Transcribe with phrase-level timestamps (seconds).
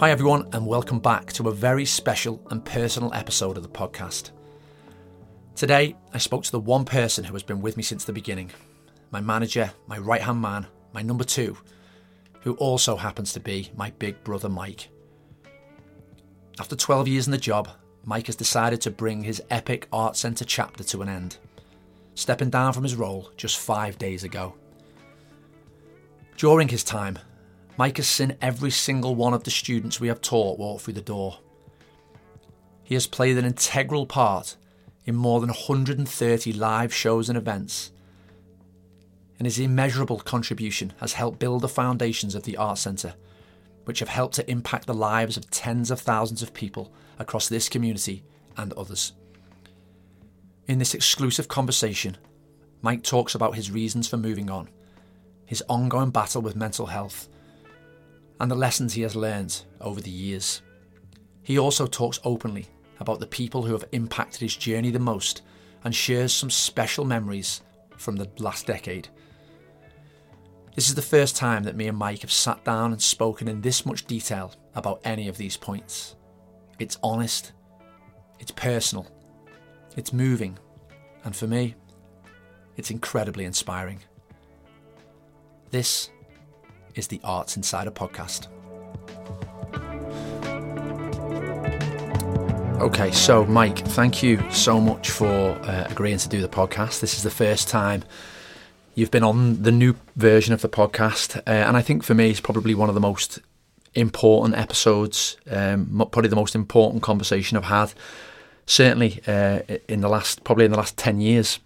[0.00, 4.30] Hi, everyone, and welcome back to a very special and personal episode of the podcast.
[5.54, 8.50] Today, I spoke to the one person who has been with me since the beginning
[9.10, 11.54] my manager, my right hand man, my number two,
[12.40, 14.88] who also happens to be my big brother Mike.
[16.58, 17.68] After 12 years in the job,
[18.02, 21.36] Mike has decided to bring his epic Artz Centre chapter to an end,
[22.20, 24.54] stepping down from his role just five days ago.
[26.36, 27.18] During his time,
[27.78, 31.00] Mike has seen every single one of the students we have taught walk through the
[31.00, 31.38] door.
[32.84, 34.56] He has played an integral part
[35.06, 37.90] in more than 130 live shows and events,
[39.38, 43.14] and his immeasurable contribution has helped build the foundations of the Artz Centre,
[43.84, 47.70] which have helped to impact the lives of tens of thousands of people across this
[47.70, 48.24] community
[48.58, 49.12] and others.
[50.70, 52.16] In this exclusive conversation,
[52.80, 54.68] Mike talks about his reasons for moving on,
[55.44, 57.28] his ongoing battle with mental health,
[58.38, 60.62] and the lessons he has learned over the years.
[61.42, 62.68] He also talks openly
[63.00, 65.42] about the people who have impacted his journey the most
[65.82, 67.62] and shares some special memories
[67.96, 69.08] from the last decade.
[70.76, 73.60] This is the first time that me and Mike have sat down and spoken in
[73.60, 76.14] this much detail about any of these points.
[76.78, 77.54] It's honest,
[78.38, 79.08] it's personal,
[79.96, 80.58] it's moving,
[81.24, 81.74] and for me,
[82.76, 84.00] it's incredibly inspiring.
[85.70, 86.10] This
[86.94, 88.48] is the Artz Insider podcast.
[92.80, 97.00] Okay, so Mike, thank you so much for uh, agreeing to do the podcast.
[97.00, 98.04] This is the first time
[98.94, 102.30] you've been on the new version of the podcast, uh, and I think for me,
[102.30, 103.38] it's probably one of the most
[103.94, 107.92] important episodes, um, probably the most important conversation I've had,
[108.66, 111.60] certainly uh, in the last, probably in the last ten years.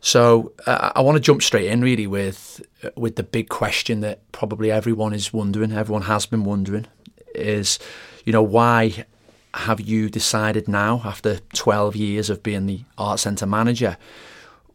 [0.00, 2.64] So uh, I want to jump straight in really with
[2.96, 6.86] with the big question that probably everyone is wondering, everyone has been wondering,
[7.34, 7.78] is
[8.24, 9.06] you know why
[9.54, 13.96] have you decided now after 12 years of being the Artz Centre manager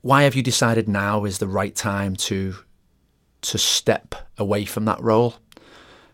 [0.01, 2.55] why have you decided now is the right time to
[3.41, 5.35] to step away from that role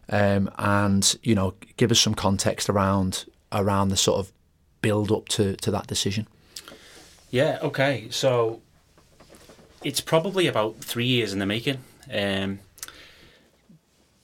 [0.09, 4.31] um, and you know give us some context around around the sort of
[4.88, 6.23] build up to to that decision
[7.31, 8.62] yeah okay so
[9.85, 11.78] it's probably about three years in the making.
[12.12, 12.59] Um,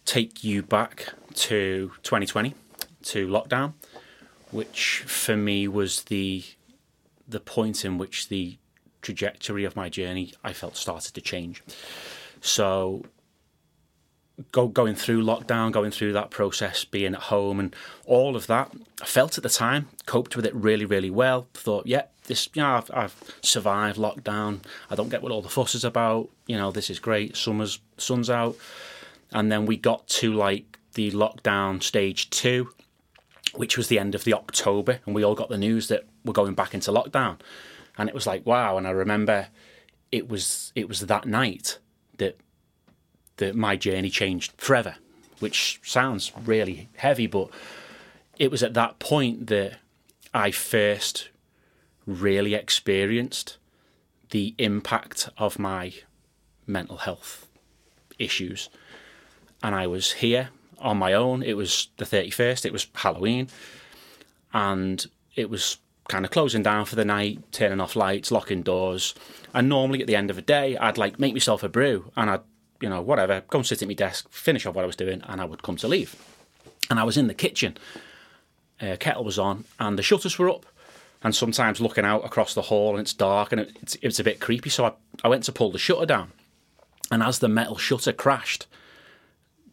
[0.05, 2.55] take you back to 2020
[3.03, 3.73] to lockdown,
[4.50, 6.44] which for me was the
[7.27, 8.57] the point in which the
[9.01, 11.63] trajectory of my journey I felt started to change.
[12.41, 13.05] So
[14.52, 17.75] go, going through lockdown, going through that process, being at home, and
[18.06, 18.72] all of that,
[19.02, 21.47] I felt at the time, coped with it really, really well.
[21.53, 24.62] Thought, yeah, this, you know, I've, I've survived lockdown.
[24.90, 26.30] I don't get what all the fuss is about.
[26.47, 27.36] You know, this is great.
[27.36, 28.56] Summer's sun's out,
[29.31, 32.69] and then we got to like the lockdown stage two,
[33.56, 36.34] which was the end of the October, and we all got the news that we're
[36.34, 37.38] going back into lockdown,
[37.98, 38.78] and it was like wow.
[38.78, 39.48] And I remember
[40.12, 41.80] it was it was that night
[42.18, 42.38] that
[43.41, 44.96] that my journey changed forever,
[45.40, 47.50] which sounds really heavy, but
[48.38, 49.79] it was at that point that
[50.34, 51.29] I first
[52.06, 53.57] really experienced
[54.30, 55.94] the impact of my
[56.68, 57.47] mental health
[58.19, 58.69] issues.
[59.63, 60.50] And I was here
[60.80, 61.41] on my own.
[61.41, 63.47] It was the 31st, it was Halloween,
[64.53, 69.16] and it was kind of closing down for the night, turning off lights, locking doors.
[69.53, 72.30] And normally at the end of the day, I'd like make myself a brew and
[72.30, 72.41] I'd,
[72.81, 75.40] you know, whatever, go sit at my desk, finish off what I was doing, and
[75.40, 76.16] I would come to leave.
[76.90, 77.78] And I was in the kitchen,
[78.81, 80.66] uh, kettle was on, and the shutters were up
[81.24, 84.40] and sometimes looking out across the hall and it's dark and it's, it's a bit
[84.40, 84.69] creepy.
[84.69, 84.94] So I,
[85.24, 86.31] I went to pull the shutter down,
[87.12, 88.68] and as the metal shutter crashed,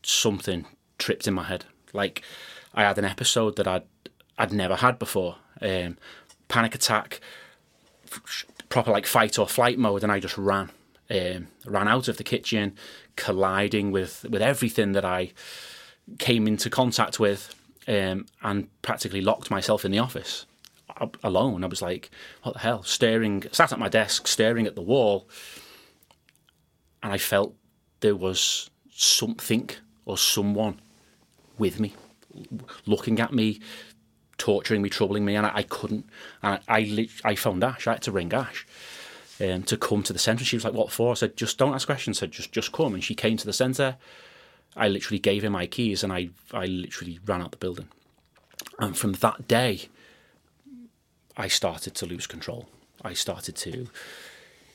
[0.02, 0.66] something
[0.98, 1.64] tripped in my head.
[1.92, 2.22] Like
[2.74, 3.84] I had an episode that I'd
[4.36, 5.36] I'd never had before.
[5.60, 5.96] Um,
[6.48, 7.20] panic attack,
[8.68, 10.70] proper like fight or flight mode, and I just ran,
[11.10, 12.74] um, ran out of the kitchen,
[13.16, 15.32] colliding with with everything that I
[16.18, 17.54] came into contact with,
[17.86, 20.46] um, and practically locked myself in the office
[21.22, 21.64] alone.
[21.64, 22.10] I was like,
[22.42, 22.82] what the hell?
[22.82, 25.28] Staring, sat at my desk, staring at the wall,
[27.02, 27.54] and I felt
[28.00, 29.70] there was something
[30.04, 30.80] or someone
[31.58, 31.94] with me,
[32.86, 33.60] looking at me,
[34.38, 36.06] torturing me, troubling me, and I, I couldn't.
[36.42, 37.86] And I, I, I Ash.
[37.86, 38.66] I had to ring Ash.
[39.40, 40.44] Um, to come to the centre.
[40.44, 42.72] She was like, "What for?" I said, "Just don't ask questions." I said, "Just, just
[42.72, 43.96] come." And she came to the centre.
[44.76, 47.88] I literally gave her my keys, and I, I literally ran out the building.
[48.78, 49.88] And from that day,
[51.36, 52.68] I started to lose control.
[53.02, 53.86] I started to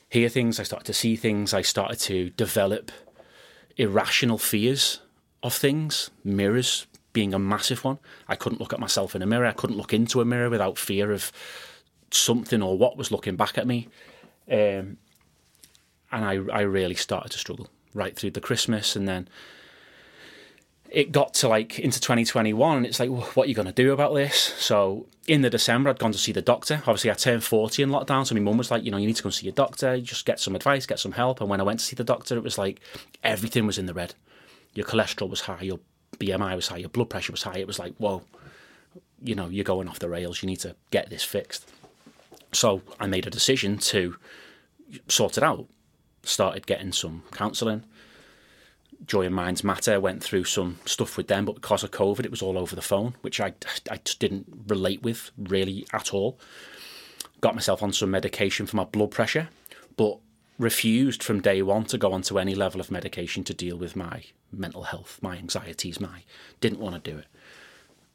[0.09, 2.91] hear things, I started to see things, I started to develop
[3.75, 5.01] irrational fears
[5.41, 7.99] of things, mirrors being a massive one.
[8.27, 10.77] I couldn't look at myself in a mirror, I couldn't look into a mirror without
[10.77, 11.31] fear of
[12.11, 13.89] something or what was looking back at me.
[14.49, 14.97] Um,
[16.11, 19.27] and I, I really started to struggle right through the Christmas and then
[20.89, 23.73] it got to like into 2021 and it's like well, what are you going to
[23.73, 24.35] do about this?
[24.57, 26.75] So in the december i'd gone to see the doctor.
[26.85, 29.15] Obviously i turned 40 in lockdown so my mum was like you know you need
[29.15, 31.41] to go see your doctor just get some advice get some help.
[31.41, 32.79] And when i went to see the doctor it was like
[33.23, 34.13] everything was in the red.
[34.75, 35.79] Your cholesterol was high your
[36.19, 37.57] bmi was high your blood pressure was high.
[37.57, 38.21] It was like whoa
[39.23, 40.43] you know you're going off the rails.
[40.43, 41.67] You need to get this fixed
[42.53, 44.15] so i made a decision to
[45.07, 45.65] sort it out
[46.23, 47.83] started getting some counselling
[49.05, 52.31] Joy and Minds Matter went through some stuff with them, but because of COVID, it
[52.31, 53.53] was all over the phone, which I,
[53.89, 56.39] I just didn't relate with really at all.
[57.41, 59.49] Got myself on some medication for my blood pressure,
[59.97, 60.19] but
[60.57, 64.23] refused from day one to go onto any level of medication to deal with my
[64.51, 66.23] mental health, my anxieties, my
[66.61, 67.25] didn't want to do it.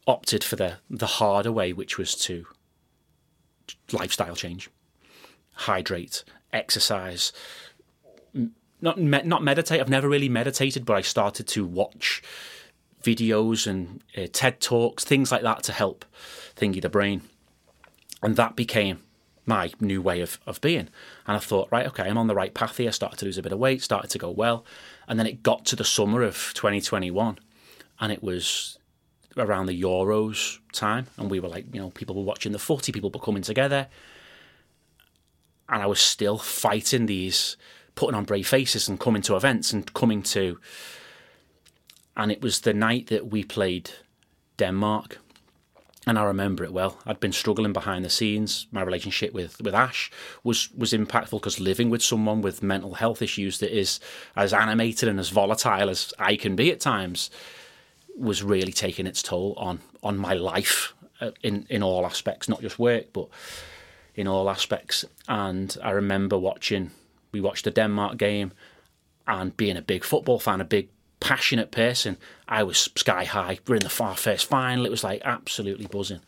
[0.06, 2.46] Opted for the the harder way, which was to
[3.93, 4.70] lifestyle change,
[5.53, 7.32] hydrate, exercise,
[8.81, 9.81] not me- not meditate.
[9.81, 12.23] I've never really meditated, but I started to watch
[13.03, 16.05] videos and uh, TED talks, things like that, to help
[16.56, 17.23] thingy the brain,
[18.23, 19.00] and that became
[19.47, 20.88] my new way of, of being.
[21.26, 22.88] And I thought, right, okay, I'm on the right path here.
[22.88, 24.64] I started to lose a bit of weight, started to go well,
[25.09, 27.38] and then it got to the summer of 2021,
[27.99, 28.77] and it was
[29.40, 32.93] around the Euros time, and we were like, you know, people were watching the footy,
[32.93, 33.88] people were coming together,
[35.69, 37.56] and I was still fighting these
[37.94, 40.58] putting on brave faces and coming to events and coming to.
[42.17, 43.90] And it was the night that we played
[44.56, 45.19] Denmark.
[46.06, 46.99] And I remember it well.
[47.05, 48.67] I'd been struggling behind the scenes.
[48.70, 50.11] My relationship with, with Ash
[50.43, 54.00] was was impactful because living with someone with mental health issues that is
[54.35, 57.31] as animated and as volatile as I can be at times
[58.19, 62.61] was really taking its toll on on my life uh, in in all aspects, not
[62.61, 63.29] just work, but
[64.15, 65.05] in all aspects.
[65.29, 66.91] And I remember watching
[67.32, 68.53] we watched the Denmark game,
[69.26, 70.88] and being a big football fan, a big
[71.20, 72.17] passionate person,
[72.49, 73.59] I was sky high.
[73.67, 74.87] We're in the far first final.
[74.87, 76.21] It was like absolutely buzzing.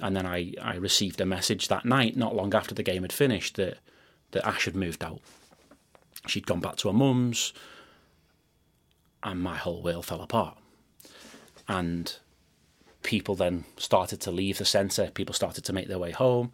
[0.00, 3.12] And then I, I received a message that night, not long after the game had
[3.12, 3.78] finished, that,
[4.30, 5.20] that Ash had moved out.
[6.26, 7.52] She'd gone back to her mum's,
[9.22, 10.56] and my whole world fell apart.
[11.72, 12.14] And
[13.02, 16.52] people then started to leave the centre, people started to make their way home.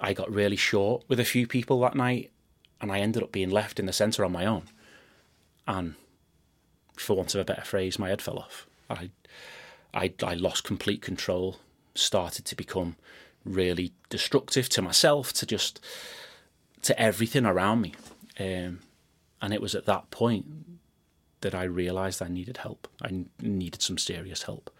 [0.00, 2.32] I got really short with a few people that night,
[2.80, 4.64] and I ended up being left in the centre on my own.
[5.68, 5.94] And
[6.96, 8.66] for want of a better phrase, my head fell off.
[8.88, 9.10] I,
[9.94, 11.58] I, I lost complete control,
[11.94, 12.96] started to become
[13.44, 15.78] really destructive to myself, to just
[16.82, 17.94] to everything around me.
[18.40, 18.80] Um,
[19.40, 20.59] and it was at that point
[21.40, 22.88] that I realised I needed help.
[23.02, 24.70] I needed some serious help.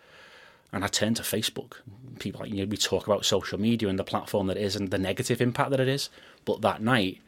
[0.73, 1.75] And I turned to Facebook.
[2.19, 4.91] People you know, we talk about social media and the platform that it is and
[4.91, 6.11] the negative impact that it is.
[6.45, 7.21] But that night,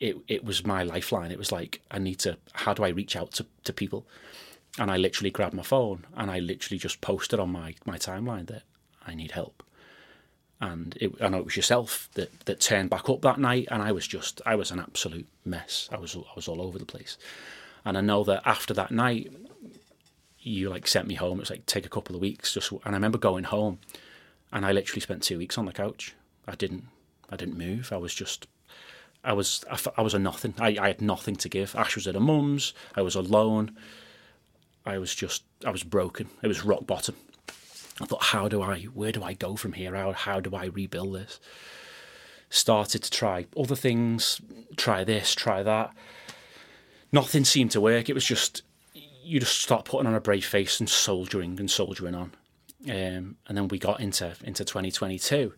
[0.00, 1.30] it it was my lifeline.
[1.30, 2.38] It was like I need to.
[2.52, 4.04] How do I reach out to, to people?
[4.78, 8.46] And I literally grabbed my phone and I literally just posted on my, my timeline
[8.46, 8.62] that
[9.06, 9.62] I need help.
[10.60, 13.82] And it, I know it was yourself that, that turned back up that night, and
[13.82, 15.88] I was just I was an absolute mess.
[15.92, 17.18] I was I was all over the place.
[17.84, 19.32] And I know that after that night,
[20.38, 21.40] you like sent me home.
[21.40, 22.70] It's like take a couple of weeks just.
[22.70, 23.78] And I remember going home,
[24.52, 26.14] and I literally spent two weeks on the couch.
[26.46, 26.84] I didn't
[27.30, 27.92] I didn't move.
[27.92, 28.46] I was just
[29.24, 30.54] I was I, I was a nothing.
[30.58, 31.74] I, I had nothing to give.
[31.74, 32.74] Ash was at her mum's.
[32.94, 33.76] I was alone.
[34.84, 36.28] I was just I was broken.
[36.42, 37.16] It was rock bottom.
[38.00, 38.82] I thought, how do I?
[38.82, 39.94] Where do I go from here?
[39.94, 41.40] How how do I rebuild this?
[42.50, 44.40] Started to try other things.
[44.76, 45.34] Try this.
[45.34, 45.94] Try that.
[47.12, 48.08] Nothing seemed to work.
[48.08, 48.62] It was just
[48.94, 52.32] you just start putting on a brave face and soldiering and soldiering on.
[52.88, 55.52] Um, and then we got into into 2022,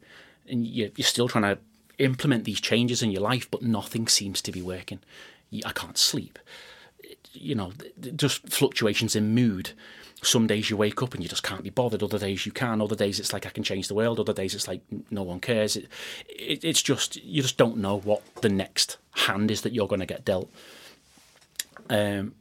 [0.49, 1.58] and you, you're still trying to
[1.99, 5.00] implement these changes in your life, but nothing seems to be working.
[5.64, 6.38] I can't sleep.
[7.32, 7.73] You know,
[8.16, 9.70] just fluctuations in mood.
[10.23, 12.02] Some days you wake up and you just can't be bothered.
[12.02, 12.80] Other days you can.
[12.80, 14.18] Other days it's like I can change the world.
[14.18, 14.80] Other days it's like
[15.11, 15.76] no one cares.
[15.76, 15.88] It,
[16.28, 20.00] it, it's just you just don't know what the next hand is that you're going
[20.00, 20.50] to get dealt.
[21.90, 22.34] Um,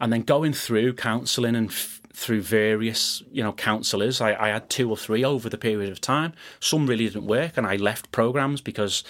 [0.00, 4.20] and then going through counselling and f- through various you know counsellors.
[4.20, 6.32] I, I had two or three over the period of time.
[6.60, 9.02] Some really didn't work, and I left programs because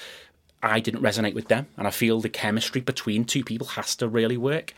[0.63, 1.67] I didn't resonate with them.
[1.77, 4.75] And I feel the chemistry between two people has to really work.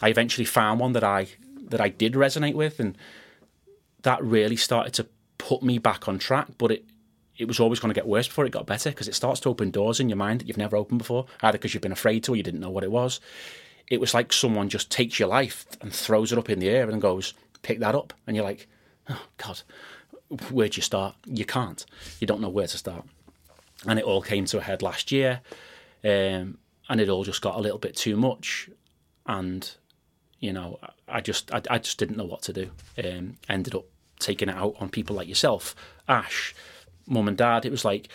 [0.00, 1.28] I eventually found one that I
[1.68, 2.96] that I did resonate with, and
[4.02, 5.06] that really started to
[5.38, 6.46] put me back on track.
[6.58, 6.84] But it
[7.36, 9.48] it was always going to get worse before it got better because it starts to
[9.48, 12.22] open doors in your mind that you've never opened before, either because you've been afraid
[12.24, 13.20] to or you didn't know what it was.
[13.90, 16.88] It was like someone just takes your life and throws it up in the air
[16.88, 18.12] and goes, pick that up.
[18.26, 18.66] And you're like,
[19.08, 19.62] oh, God,
[20.50, 21.16] where'd you start?
[21.26, 21.84] You can't.
[22.20, 23.04] You don't know where to start.
[23.86, 25.40] And it all came to a head last year.
[26.02, 28.70] Um, and it all just got a little bit too much.
[29.26, 29.70] And,
[30.40, 32.70] you know, I just I, I just didn't know what to do.
[33.02, 33.84] Um, ended up
[34.18, 35.74] taking it out on people like yourself,
[36.08, 36.54] Ash,
[37.06, 37.64] mum and dad.
[37.64, 38.08] It was like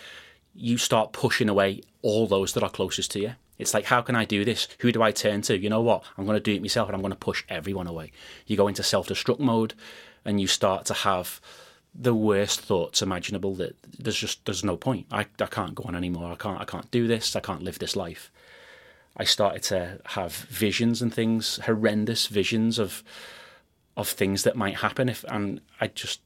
[0.54, 3.32] you start pushing away all those that are closest to you.
[3.60, 4.68] It's like, how can I do this?
[4.80, 5.58] Who do I turn to?
[5.58, 6.04] You know what?
[6.16, 8.12] I'm going to do it myself and I'm going to push everyone away.
[8.46, 9.74] You go into self destruct mode
[10.24, 11.40] and you start to have
[11.94, 15.06] the worst thoughts imaginable that there's just there's no point.
[15.10, 16.32] I, I can't go on anymore.
[16.32, 17.36] I can't I can't do this.
[17.36, 18.30] I can't live this life.
[19.16, 23.02] I started to have visions and things, horrendous visions of
[23.96, 26.20] of things that might happen if and I just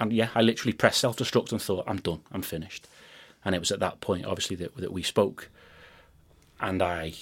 [0.00, 2.88] and yeah, I literally pressed self destruct and thought, I'm done, I'm finished.
[3.44, 5.50] And it was at that point, obviously, that that we spoke,
[6.60, 7.14] and I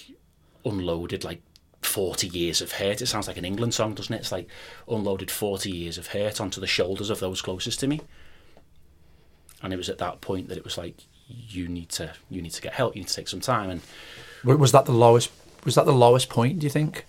[0.65, 1.41] unloaded like
[1.81, 3.01] 40 years of hurt.
[3.01, 4.19] It sounds like an England song, doesn't it?
[4.19, 4.47] It's like
[4.87, 8.01] unloaded 40 years of hurt onto the shoulders of those closest to me.
[9.61, 12.51] And it was at that point that it was like, you need to you need
[12.51, 12.95] to get help.
[12.95, 13.69] You need to take some time.
[13.69, 13.81] And
[14.59, 15.31] was that the lowest?
[15.63, 16.59] Was that the lowest point?
[16.59, 17.05] Do you think?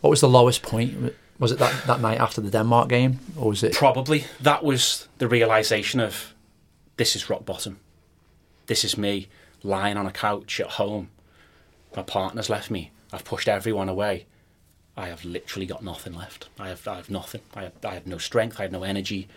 [0.00, 1.14] What was the lowest point?
[1.38, 5.08] Was it that, that night after the Denmark game, or was it probably that was
[5.18, 6.34] the realization of
[6.96, 7.80] this is rock bottom.
[8.66, 9.28] This is me
[9.62, 11.10] lying on a couch at home.
[11.96, 12.90] My partner's left me.
[13.12, 14.26] I've pushed everyone away.
[14.96, 16.48] I have literally got nothing left.
[16.58, 17.40] I have I have nothing.
[17.54, 18.58] I have, I have no strength.
[18.60, 19.28] I have no energy.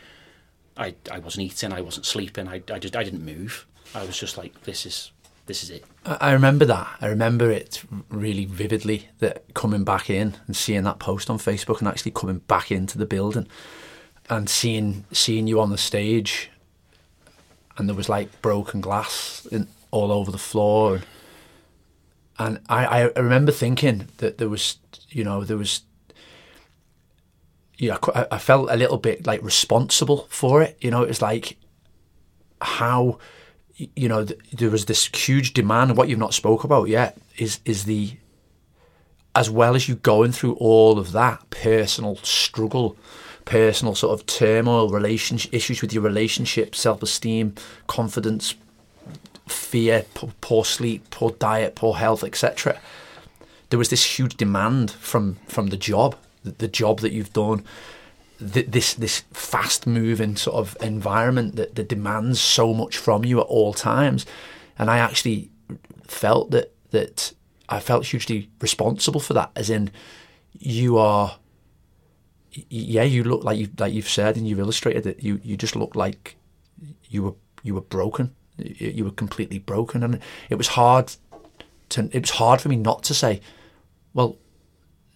[0.75, 1.73] I I wasn't eating.
[1.73, 2.47] I wasn't sleeping.
[2.47, 3.65] I I just I didn't move.
[3.95, 5.11] I was just like this is
[5.47, 5.85] this is it.
[6.05, 6.87] I remember that.
[7.01, 9.09] I remember it really vividly.
[9.19, 12.97] That coming back in and seeing that post on Facebook and actually coming back into
[12.97, 13.47] the building
[14.29, 16.51] and seeing seeing you on the stage,
[17.77, 21.05] and there was like broken glass in, all over the floor, and,
[22.39, 24.77] and I I remember thinking that there was
[25.09, 25.81] you know there was
[27.77, 30.77] yeah, you know, I felt a little bit like responsible for it.
[30.81, 31.57] You know, it was like
[32.59, 33.19] how
[33.77, 35.97] you know, there was this huge demand.
[35.97, 38.17] What you've not spoke about yet is is the
[39.35, 42.97] as well as you going through all of that personal struggle,
[43.45, 47.53] personal sort of turmoil, relationship issues with your relationship, self esteem,
[47.85, 48.55] confidence,
[49.47, 52.79] fear, poor, poor sleep, poor diet, poor health, etc.
[53.69, 57.63] There was this huge demand from from the job, the, the job that you've done,
[58.39, 63.39] th- this this fast moving sort of environment that, that demands so much from you
[63.39, 64.25] at all times,
[64.77, 65.49] and I actually
[66.07, 67.33] felt that that
[67.69, 69.91] I felt hugely responsible for that, as in
[70.53, 71.37] you are.
[72.69, 75.75] Yeah, you look like you like you've said and you've illustrated that you you just
[75.75, 76.37] look like
[77.09, 78.33] you were you were broken.
[78.57, 81.15] You were completely broken, and it was hard
[81.89, 82.09] to.
[82.11, 83.41] It was hard for me not to say,
[84.13, 84.37] well,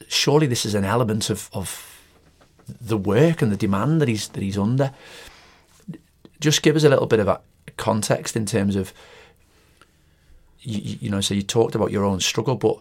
[0.08, 2.00] surely this is an element of of
[2.68, 4.94] the work and the demand that he's that he's under.
[6.40, 7.42] Just give us a little bit of a
[7.78, 8.94] context in terms of
[10.60, 11.22] you, you know.
[11.22, 12.80] So you talked about your own struggle, but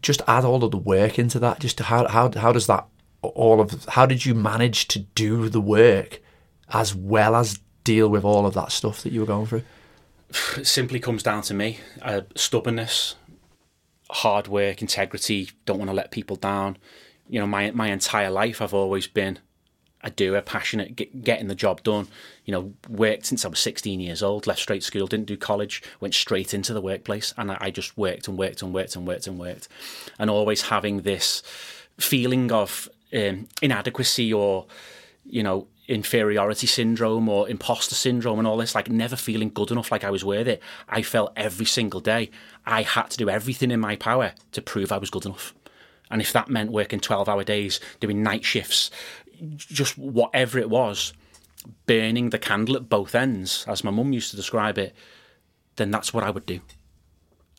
[0.00, 1.60] just add all of the work into that.
[1.60, 2.86] Just how how how does that
[3.22, 6.20] all of how did you manage to do the work
[6.72, 7.58] as well as
[7.92, 9.62] deal with all of that stuff that you were going through?
[10.56, 13.16] It simply comes down to me: uh, stubbornness,
[14.10, 15.50] hard work, integrity.
[15.64, 16.76] Don't want to let people down
[17.30, 19.38] you know, my my entire life I've always been
[20.02, 22.08] a doer, passionate, get, getting the job done.
[22.44, 25.82] You know, worked since I was 16 years old, left straight school, didn't do college,
[26.00, 29.06] went straight into the workplace, and I, I just worked and worked and worked and
[29.06, 29.68] worked and worked,
[30.18, 31.42] and always having this
[31.98, 34.66] feeling of um, inadequacy or,
[35.24, 39.90] you know, inferiority syndrome or imposter syndrome and all this, like never feeling good enough,
[39.90, 40.62] like I was worth it.
[40.88, 42.30] I felt every single day
[42.64, 45.52] I had to do everything in my power to prove I was good enough.
[46.08, 48.90] And if that meant working 12 hour days, doing night shifts,
[49.56, 51.12] just whatever it was,
[51.86, 54.94] burning the candle at both ends, as my mum used to describe it,
[55.74, 56.60] then that's what I would do.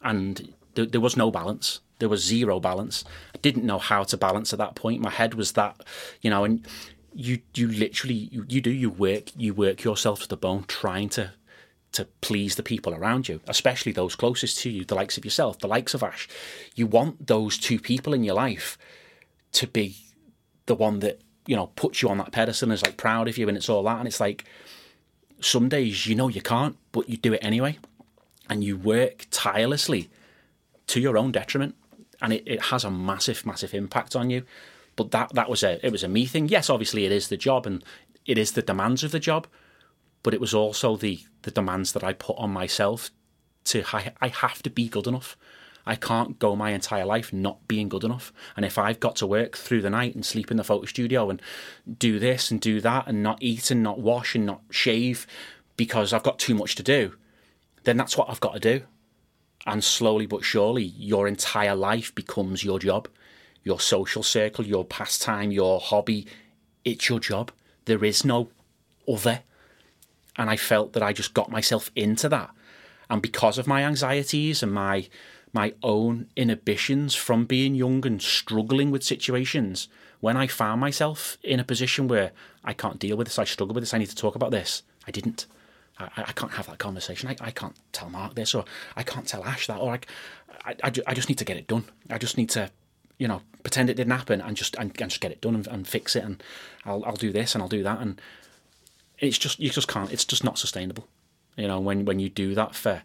[0.01, 1.81] And th- there was no balance.
[1.99, 3.03] There was zero balance.
[3.35, 5.01] I didn't know how to balance at that point.
[5.01, 5.83] My head was that,
[6.21, 6.65] you know, and
[7.13, 11.09] you you literally you, you do you work you work yourself to the bone trying
[11.09, 11.31] to
[11.93, 15.59] to please the people around you, especially those closest to you, the likes of yourself,
[15.59, 16.27] the likes of Ash.
[16.75, 18.77] You want those two people in your life
[19.53, 19.97] to be
[20.67, 23.37] the one that, you know, puts you on that pedestal and is like proud of
[23.37, 23.99] you and it's all that.
[23.99, 24.45] And it's like
[25.41, 27.77] some days you know you can't, but you do it anyway.
[28.49, 30.09] And you work tirelessly
[30.87, 31.75] to your own detriment.
[32.21, 34.43] And it, it has a massive, massive impact on you.
[35.03, 36.47] But that that was a it was a me thing.
[36.47, 37.83] Yes, obviously it is the job and
[38.25, 39.47] it is the demands of the job
[40.23, 43.09] but it was also the the demands that I put on myself
[43.65, 45.37] to I, I have to be good enough.
[45.83, 48.31] I can't go my entire life not being good enough.
[48.55, 51.31] And if I've got to work through the night and sleep in the photo studio
[51.31, 51.41] and
[51.97, 55.25] do this and do that and not eat and not wash and not shave
[55.77, 57.15] because I've got too much to do,
[57.83, 58.85] then that's what I've got to do.
[59.65, 63.07] And slowly but surely, your entire life becomes your job,
[63.63, 66.27] your social circle, your pastime, your hobby.
[66.83, 67.51] It's your job.
[67.85, 68.49] There is no
[69.07, 69.41] other.
[70.37, 72.51] And I felt that I just got myself into that.
[73.09, 75.07] And because of my anxieties and my
[75.53, 79.89] my own inhibitions from being young and struggling with situations,
[80.21, 82.31] when I found myself in a position where
[82.63, 84.83] I can't deal with this, I struggle with this, I need to talk about this,
[85.05, 85.47] I didn't.
[85.99, 87.29] I, I can't have that conversation.
[87.29, 88.63] I, I can't tell Mark this, or
[88.95, 89.99] I can't tell Ash that, or I,
[90.65, 91.83] I, I, I just need to get it done.
[92.09, 92.71] I just need to,
[93.21, 95.67] you know, pretend it didn't happen and just and, and just get it done and,
[95.67, 96.41] and fix it, and
[96.85, 98.19] I'll I'll do this and I'll do that, and
[99.19, 100.11] it's just you just can't.
[100.11, 101.07] It's just not sustainable.
[101.55, 103.03] You know, when when you do that for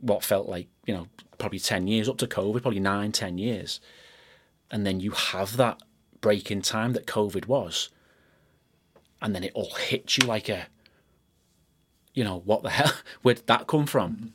[0.00, 1.06] what felt like you know
[1.38, 3.78] probably ten years up to COVID, probably nine, ten years,
[4.68, 5.80] and then you have that
[6.20, 7.88] break in time that COVID was,
[9.22, 10.66] and then it all hits you like a,
[12.14, 12.94] you know, what the hell?
[13.22, 14.10] Where did that come from?
[14.10, 14.26] Mm-hmm.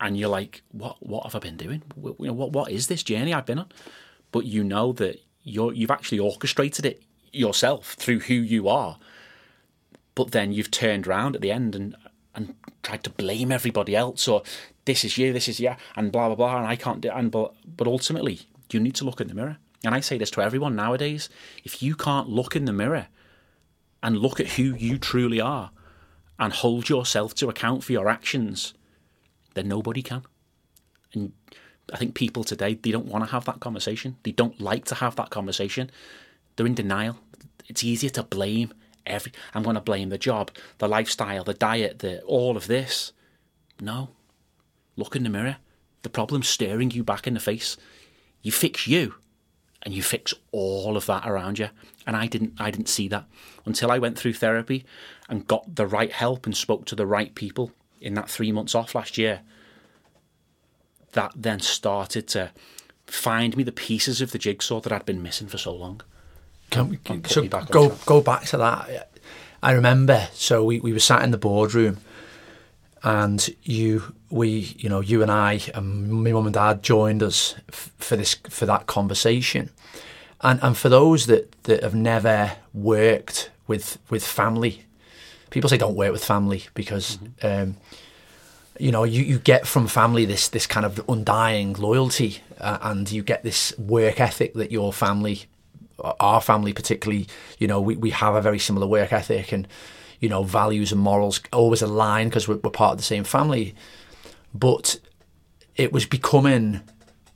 [0.00, 1.04] And you're like, what?
[1.04, 1.82] What have I been doing?
[1.94, 2.52] What?
[2.52, 3.68] What is this journey I've been on?
[4.30, 7.02] But you know that you're you've actually orchestrated it
[7.32, 8.98] yourself through who you are.
[10.14, 11.96] But then you've turned around at the end and
[12.34, 14.42] and tried to blame everybody else or
[14.88, 17.10] this is you, this is yeah, and blah blah blah, and I can't do.
[17.10, 18.40] And but but ultimately,
[18.72, 19.58] you need to look in the mirror.
[19.84, 21.28] And I say this to everyone nowadays:
[21.62, 23.08] if you can't look in the mirror
[24.02, 25.70] and look at who you truly are,
[26.38, 28.72] and hold yourself to account for your actions,
[29.58, 30.22] then nobody can.
[31.12, 31.32] And
[31.92, 34.16] I think people today they don't want to have that conversation.
[34.22, 35.90] They don't like to have that conversation.
[36.56, 37.18] They're in denial.
[37.66, 38.72] It's easier to blame
[39.04, 39.32] every.
[39.54, 43.12] I'm going to blame the job, the lifestyle, the diet, the all of this.
[43.80, 44.10] No,
[44.96, 45.56] look in the mirror.
[46.02, 47.76] The problem's staring you back in the face.
[48.42, 49.14] You fix you,
[49.82, 51.70] and you fix all of that around you.
[52.06, 52.54] And I didn't.
[52.58, 53.26] I didn't see that
[53.66, 54.84] until I went through therapy
[55.28, 58.74] and got the right help and spoke to the right people in that three months
[58.74, 59.40] off last year.
[61.12, 62.50] That then started to
[63.06, 66.02] find me the pieces of the jigsaw that I'd been missing for so long.
[66.70, 69.10] Can we, so back go go back to that.
[69.62, 70.28] I remember.
[70.32, 71.98] So we, we were sat in the boardroom,
[73.02, 77.54] and you we you know you and I and my mum and dad joined us
[77.70, 79.70] f- for this for that conversation,
[80.42, 84.84] and and for those that that have never worked with with family,
[85.58, 87.16] people say don't work with family because.
[87.16, 87.46] Mm-hmm.
[87.46, 87.76] Um,
[88.80, 93.10] you know, you, you get from family this this kind of undying loyalty, uh, and
[93.10, 95.48] you get this work ethic that your family
[96.20, 97.26] our family particularly,
[97.58, 99.66] you know, we, we have a very similar work ethic and,
[100.20, 103.74] you know, values and morals always align because we're, we're part of the same family.
[104.54, 104.98] But
[105.76, 106.82] it was becoming.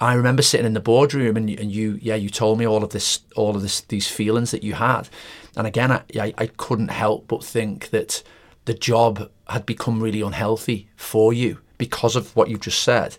[0.02, 2.90] I remember sitting in the boardroom and, and you, yeah, you told me all of
[2.90, 5.08] this, all of this, these feelings that you had,
[5.56, 8.22] and again, I, I, I couldn't help but think that
[8.64, 13.16] the job had become really unhealthy for you because of what you've just said,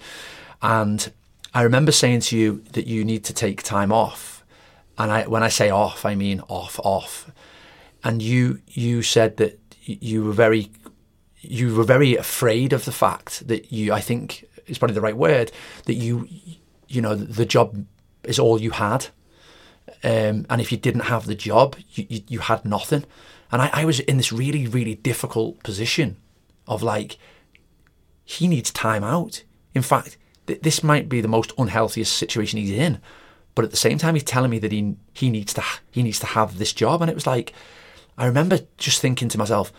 [0.62, 1.12] and
[1.54, 4.44] I remember saying to you that you need to take time off.
[4.98, 7.32] And I, when I say off, I mean off, off.
[8.04, 10.72] And you, you said that you were very,
[11.42, 15.16] you were very afraid of the fact that you, I think is probably the right
[15.18, 15.52] word,
[15.86, 16.28] that you,
[16.94, 17.86] you know, the job
[18.24, 19.08] is all you had.
[20.04, 23.06] Um, and if you didn't have the job, you, you, you had nothing.
[23.52, 26.18] And I, I was in this really, really difficult position
[26.68, 27.18] of like,
[28.24, 29.44] he needs time out.
[29.76, 33.00] In fact, th- this might be the most unhealthiest situation he's in
[33.56, 36.20] but at the same time, he's telling me that he he needs to he needs
[36.20, 37.54] to have this job, and it was like,
[38.18, 39.72] I remember just thinking to myself,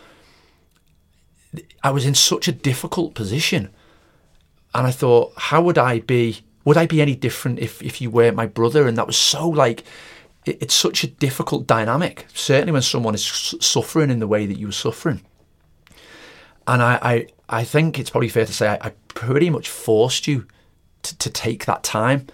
[1.83, 3.69] I was in such a difficult position,
[4.73, 6.41] and I thought, how would I be?
[6.65, 8.87] Would I be any different if if you weren't my brother?
[8.87, 9.83] And that was so like,
[10.45, 12.25] it, it's such a difficult dynamic.
[12.33, 13.25] Certainly when someone is
[13.61, 15.21] suffering in the way that you were suffering,
[16.67, 17.27] and I I,
[17.61, 20.45] I think it's probably fair to say I, I pretty much forced you
[21.03, 22.27] to, to take that time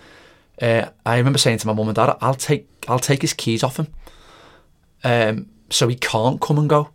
[0.62, 3.64] uh, I remember saying to my mum and dad, "I'll take I'll take his keys
[3.64, 3.88] off him,
[5.04, 6.90] um, so he can't come and go."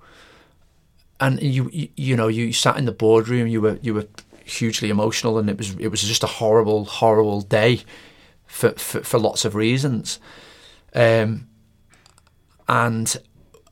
[1.18, 4.06] And you, you you know you sat in the boardroom, you were you were
[4.46, 7.82] hugely emotional, and it was it was just a horrible horrible day
[8.46, 10.20] for for, for lots of reasons.
[10.94, 11.48] Um,
[12.68, 13.16] and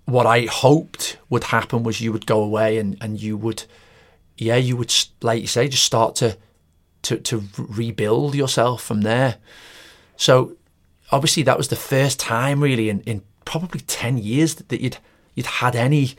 [0.05, 3.65] what I hoped would happen was you would go away and, and you would,
[4.37, 6.37] yeah, you would like you say, just start to
[7.03, 9.37] to to rebuild yourself from there.
[10.17, 10.57] So
[11.11, 14.99] obviously that was the first time really in, in probably 10 years that, you'd
[15.35, 16.15] you'd had any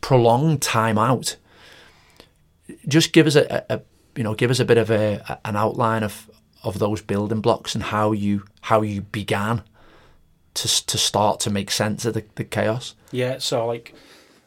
[0.00, 1.36] prolonged time out.
[2.88, 3.80] Just give us a, a,
[4.16, 6.30] you know give us a bit of a, an outline of
[6.62, 9.62] of those building blocks and how you how you began
[10.54, 12.94] to to start to make sense of the, the chaos.
[13.10, 13.94] Yeah, so like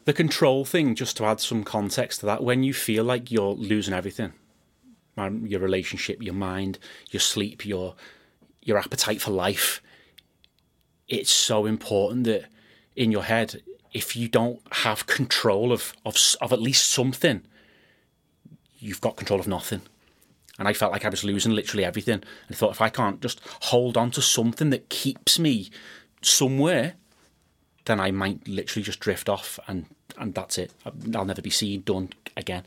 [0.05, 3.53] the control thing, just to add some context to that, when you feel like you're
[3.53, 4.33] losing everything,
[5.17, 6.79] your relationship, your mind,
[7.11, 7.95] your sleep, your
[8.61, 9.81] your appetite for life,
[11.07, 12.45] it's so important that
[12.95, 13.61] in your head,
[13.93, 17.43] if you don't have control of of, of at least something,
[18.87, 19.81] you've got control of nothing.
[20.57, 22.15] And I felt like I was losing literally everything.
[22.15, 25.69] And I thought if I can't just hold on to something that keeps me
[26.21, 26.93] somewhere,
[27.85, 29.85] then I might literally just drift off and,
[30.17, 30.73] and that's it.
[31.13, 32.63] I'll never be seen, done again.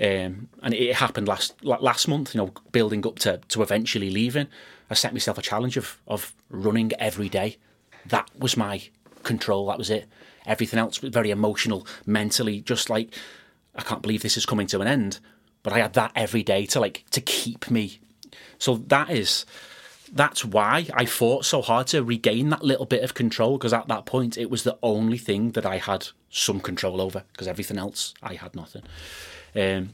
[0.00, 4.48] Um, and it happened last last month, you know, building up to, to eventually leaving.
[4.88, 7.58] I set myself a challenge of, of running every day.
[8.06, 8.82] That was my
[9.24, 10.08] control, that was it.
[10.46, 13.14] Everything else was very emotional, mentally, just like,
[13.74, 15.20] I can't believe this is coming to an end
[15.62, 18.00] but I had that every day to like to keep me.
[18.58, 19.44] So that is
[20.12, 23.88] that's why I fought so hard to regain that little bit of control because at
[23.88, 27.78] that point it was the only thing that I had some control over because everything
[27.78, 28.82] else I had nothing.
[29.54, 29.90] Um,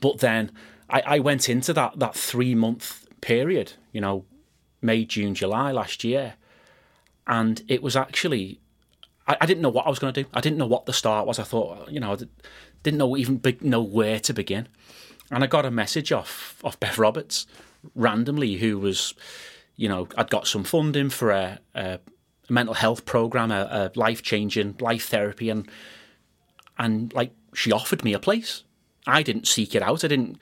[0.00, 0.50] but then
[0.90, 4.24] I, I went into that that three month period, you know,
[4.80, 6.34] May, June, July last year,
[7.26, 8.60] and it was actually
[9.28, 10.28] I, I didn't know what I was going to do.
[10.32, 11.38] I didn't know what the start was.
[11.38, 12.16] I thought, you know,
[12.82, 14.68] didn't know even be, know where to begin.
[15.30, 17.46] And I got a message off off Bev Roberts
[17.94, 19.14] randomly, who was,
[19.76, 22.00] you know, I'd got some funding for a, a
[22.48, 25.68] mental health program, a, a life changing life therapy, and
[26.78, 28.64] and like she offered me a place.
[29.06, 30.04] I didn't seek it out.
[30.04, 30.38] I didn't.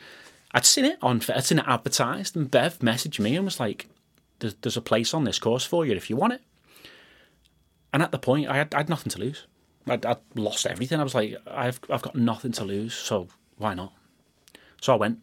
[0.52, 1.22] I'd seen it on.
[1.34, 3.88] I'd seen it advertised, and Bev messaged me and was like,
[4.38, 6.42] "There's, there's a place on this course for you if you want it."
[7.92, 9.46] And at the point, I had, I had nothing to lose.
[9.86, 11.00] I'd, I'd, lost everything.
[11.00, 13.92] I was like, I've I've got nothing to lose, so why not?
[14.80, 15.20] So I went,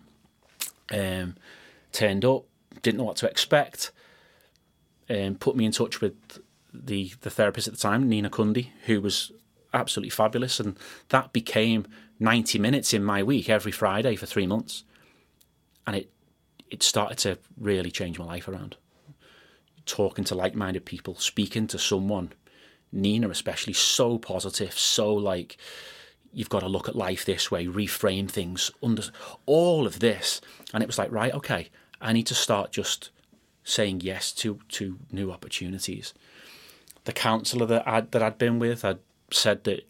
[0.91, 1.36] um,
[1.91, 2.45] turned up,
[2.82, 3.91] didn't know what to expect,
[5.10, 6.15] um, put me in touch with
[6.73, 9.32] the the therapist at the time, Nina Kundi, who was
[9.73, 10.78] absolutely fabulous, and
[11.10, 11.86] that became
[12.19, 14.84] ninety minutes in my week every Friday for three months,
[15.86, 16.12] and it
[16.69, 18.78] it started to really change my life around.
[19.86, 22.32] Talking to like minded people, speaking to someone
[22.93, 25.58] Nina especially so positive, so like
[26.32, 29.03] you've got to look at life this way, reframe things, under
[29.45, 30.41] all of this,
[30.73, 31.69] and it was like right, okay,
[32.01, 33.10] I need to start just
[33.63, 36.13] saying yes to to new opportunities.
[37.06, 38.99] The counsellor that I'd, that I'd been with had
[39.32, 39.88] said that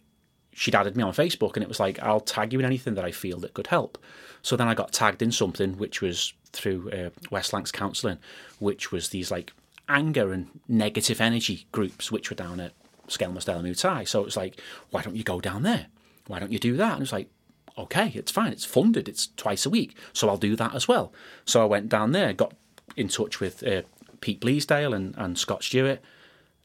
[0.52, 3.04] she'd added me on Facebook, and it was like I'll tag you in anything that
[3.04, 3.98] I feel that could help.
[4.42, 8.18] So then I got tagged in something which was through uh, West Lancs Counselling,
[8.58, 9.52] which was these like
[9.88, 12.72] anger and negative energy groups, which were down at
[13.08, 14.06] Skelmersdale and Moutai.
[14.06, 15.86] So it's like, why don't you go down there?
[16.26, 16.94] Why don't you do that?
[16.94, 17.28] And it's like,
[17.76, 18.52] okay, it's fine.
[18.52, 19.08] It's funded.
[19.08, 19.96] It's twice a week.
[20.12, 21.12] So I'll do that as well.
[21.44, 22.54] So I went down there, got
[22.96, 23.82] in touch with uh,
[24.20, 26.00] Pete Bleasdale and, and Scott Stewart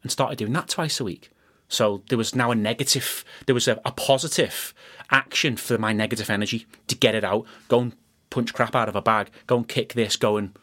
[0.01, 1.31] and started doing that twice a week.
[1.67, 4.73] So there was now a negative, there was a, a positive
[5.11, 7.95] action for my negative energy to get it out, go and
[8.29, 10.57] punch crap out of a bag, go and kick this, go and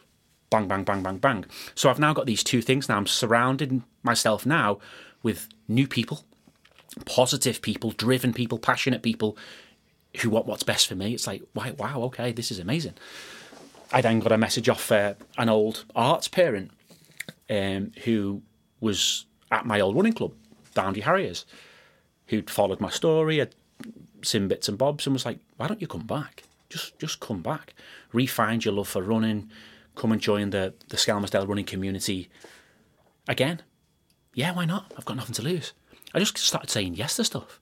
[0.49, 1.45] bang, bang, bang, bang, bang.
[1.75, 2.97] So I've now got these two things now.
[2.97, 4.79] I'm surrounding myself now
[5.27, 6.23] with new people,
[7.03, 9.37] positive people, driven people, passionate people
[10.21, 11.13] who want what's best for me.
[11.13, 12.93] It's like, wow, okay, this is amazing.
[13.91, 16.71] I then got a message off uh, an old arts parent
[17.49, 18.41] um, who
[18.79, 20.31] was at my old running club,
[20.73, 21.45] Downdy Harriers,
[22.27, 23.53] who'd followed my story, had
[24.23, 26.43] seen bits and bobs, and was like, "Why don't you come back?
[26.69, 27.73] Just, just come back,
[28.13, 29.51] refind your love for running,
[29.95, 32.29] come and join the the Skelmersdale running community
[33.27, 33.61] again."
[34.37, 34.93] Yeah, why not?
[34.95, 35.73] I've got nothing to lose.
[36.13, 37.59] I just started saying yes to stuff.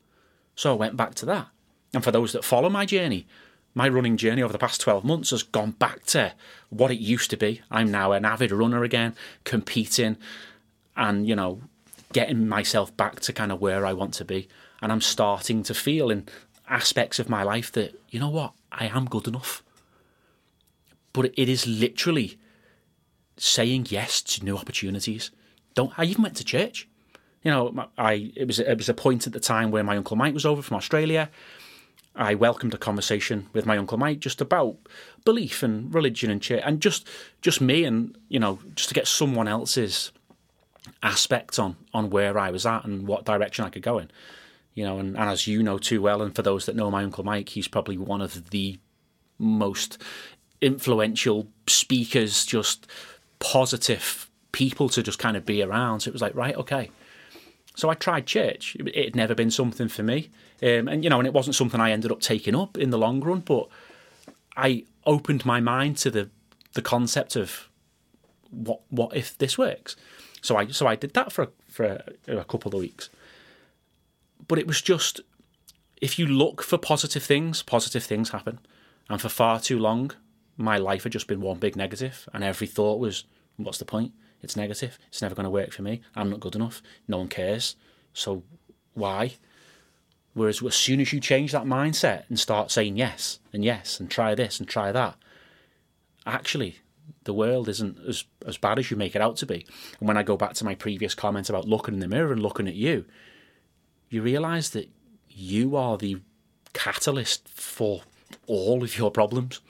[0.55, 1.47] So I went back to that.
[1.93, 3.27] And for those that follow my journey,
[3.73, 6.33] my running journey over the past 12 months has gone back to
[6.69, 7.61] what it used to be.
[7.71, 10.17] I'm now an avid runner again, competing
[10.97, 11.61] and, you know,
[12.11, 14.49] getting myself back to kind of where I want to be.
[14.81, 16.27] And I'm starting to feel in
[16.67, 19.63] aspects of my life that, you know what, I am good enough.
[21.13, 22.37] But it is literally
[23.37, 25.31] saying yes to new opportunities
[25.75, 25.97] don't.
[25.97, 26.87] I even went to church.
[27.43, 30.17] You know, I it was it was a point at the time where my uncle
[30.17, 31.29] Mike was over from Australia.
[32.15, 34.77] I welcomed a conversation with my uncle Mike just about
[35.25, 37.07] belief and religion and church, and just
[37.41, 40.11] just me and you know just to get someone else's
[41.03, 44.09] aspect on on where I was at and what direction I could go in.
[44.73, 47.03] You know, and, and as you know too well, and for those that know my
[47.03, 48.79] uncle Mike, he's probably one of the
[49.37, 50.01] most
[50.61, 52.87] influential speakers, just
[53.39, 55.99] positive people to just kind of be around.
[55.99, 56.89] So it was like, right, okay,
[57.75, 58.77] So I tried church.
[58.79, 60.29] It had never been something for me,
[60.63, 62.97] um, and you know, and it wasn't something I ended up taking up in the
[62.97, 63.41] long run.
[63.41, 63.67] But
[64.55, 66.29] I opened my mind to the
[66.73, 67.69] the concept of
[68.49, 69.97] what what if this works.
[70.41, 71.83] So I so I did that for for
[72.27, 73.09] a, a couple of weeks.
[74.47, 75.19] But it was just
[76.01, 78.59] if you look for positive things, positive things happen.
[79.09, 80.11] And for far too long,
[80.55, 83.25] my life had just been one big negative, and every thought was,
[83.57, 84.13] "What's the point?
[84.45, 84.97] It's negative.
[85.09, 86.01] It's never going to work for me.
[86.15, 86.81] I'm not good enough.
[87.07, 87.75] No one cares.
[88.13, 88.43] So
[88.93, 89.33] why?"
[90.33, 94.11] Whereas as soon as you change that mindset and start saying yes and yes and
[94.11, 95.15] try this and try that,
[96.25, 96.79] actually
[97.23, 99.65] the world isn't as as bad as you make it out to be.
[99.99, 102.41] And when I go back to my previous comment about looking in the mirror and
[102.41, 103.05] looking at you,
[104.09, 104.89] you realise that
[105.29, 106.21] you are the
[106.73, 108.01] catalyst for
[108.47, 109.61] all of your problems.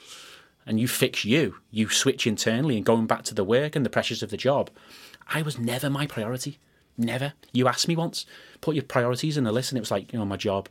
[0.65, 1.57] And you fix you.
[1.69, 4.69] You switch internally and going back to the work and the pressures of the job.
[5.27, 6.57] I was never my priority.
[6.97, 7.33] Never.
[7.51, 8.25] You asked me once,
[8.61, 10.69] put your priorities in a list, and it was like, you know, my job,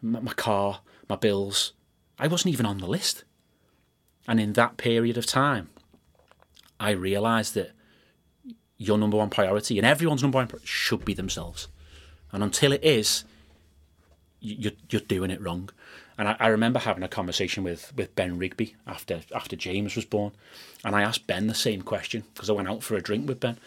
[0.00, 1.72] my, car, my bills.
[2.18, 3.24] I wasn't even on the list.
[4.26, 5.68] And in that period of time,
[6.80, 7.72] I realised that
[8.78, 11.68] your number one priority and everyone's number one should be themselves.
[12.32, 13.24] And until it is,
[14.40, 15.70] you're, you're doing it wrong.
[16.18, 20.04] And I, I, remember having a conversation with, with Ben Rigby after after James was
[20.04, 20.32] born,
[20.84, 23.40] and I asked Ben the same question because I went out for a drink with
[23.40, 23.58] Ben,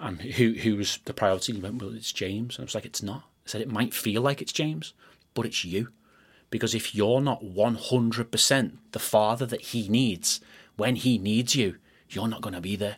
[0.00, 1.52] and who who was the priority?
[1.52, 2.56] He went, well, it's James.
[2.56, 3.24] And I was like, it's not.
[3.44, 4.92] I said it might feel like it's James,
[5.34, 5.88] but it's you,
[6.50, 10.40] because if you're not one hundred percent the father that he needs
[10.76, 11.76] when he needs you,
[12.08, 12.96] you're not going to be there.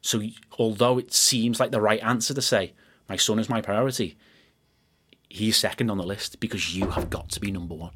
[0.00, 0.22] So
[0.58, 2.72] although it seems like the right answer to say,
[3.08, 4.16] my son is my priority,
[5.32, 7.92] he's second on the list because you have got to be number one.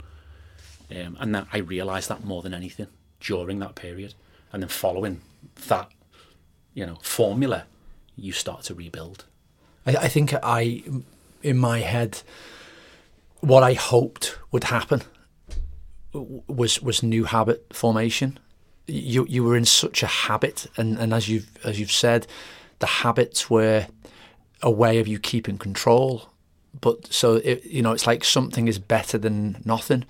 [0.90, 2.86] Um, and that I realised that more than anything
[3.20, 4.14] during that period,
[4.52, 5.20] and then following
[5.68, 5.90] that,
[6.72, 7.64] you know, formula,
[8.16, 9.24] you start to rebuild.
[9.84, 10.82] I, I think I,
[11.42, 12.22] in my head,
[13.40, 15.02] what I hoped would happen
[16.12, 18.38] was was new habit formation.
[18.86, 22.26] You you were in such a habit, and, and as you've as you've said,
[22.78, 23.88] the habits were
[24.62, 26.30] a way of you keeping control
[26.80, 30.04] but so it, you know, it's like something is better than nothing.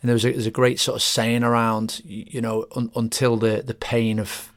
[0.00, 3.62] And there's a, there's a great sort of saying around, you know, un, until the
[3.64, 4.52] the pain of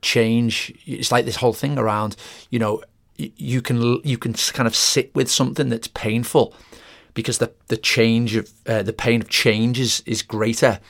[0.00, 0.72] change.
[0.86, 2.16] It's like this whole thing around,
[2.50, 2.82] you know,
[3.16, 6.54] you can you can kind of sit with something that's painful
[7.14, 10.80] because the the change of uh, the pain of change is is greater.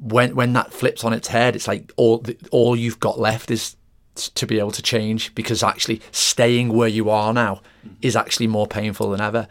[0.00, 3.76] When when that flips on its head, it's like all all you've got left is
[4.16, 7.60] to be able to change because actually staying where you are now
[8.02, 9.48] is actually more painful than ever.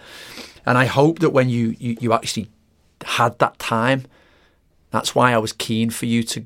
[0.65, 2.49] And I hope that when you, you, you actually
[3.03, 4.05] had that time,
[4.91, 6.45] that's why I was keen for you to,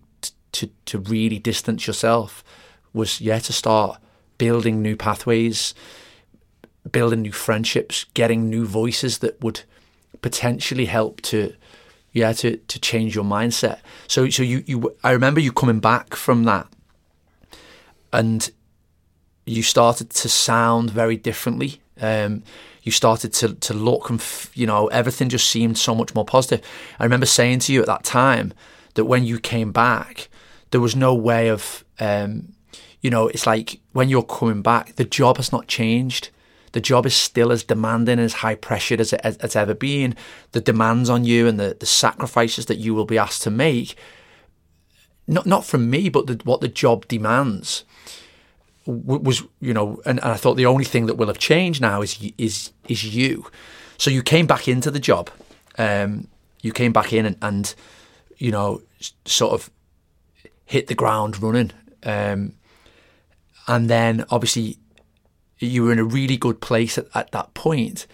[0.53, 2.43] to, to really distance yourself
[2.93, 3.99] was, yeah, to start
[4.37, 5.73] building new pathways,
[6.91, 9.61] building new friendships, getting new voices that would
[10.21, 11.53] potentially help to,
[12.11, 13.79] yeah, to, to change your mindset.
[14.07, 16.67] So, so you, you, I remember you coming back from that
[18.11, 18.49] and
[19.45, 21.81] you started to sound very differently.
[21.99, 22.43] Um,
[22.83, 26.25] you started to to look and f- you know everything just seemed so much more
[26.25, 26.65] positive.
[26.99, 28.53] I remember saying to you at that time
[28.93, 30.29] that when you came back,
[30.71, 32.53] there was no way of um,
[33.01, 36.29] you know it's like when you're coming back, the job has not changed.
[36.71, 40.15] The job is still as demanding, as high pressured as it has ever been.
[40.51, 43.95] The demands on you and the, the sacrifices that you will be asked to make,
[45.27, 47.83] not not from me, but the, what the job demands
[48.89, 52.01] was you know, and, and I thought the only thing that will have changed now
[52.01, 53.45] is is is you.
[53.97, 55.29] So you came back into the job.
[55.77, 56.27] Um,
[56.61, 57.75] you came back in and, and
[58.37, 58.81] you know
[59.25, 59.69] sort of
[60.65, 61.71] hit the ground running.
[62.03, 62.53] Um,
[63.67, 64.77] and then obviously
[65.59, 68.07] you were in a really good place at, at that point.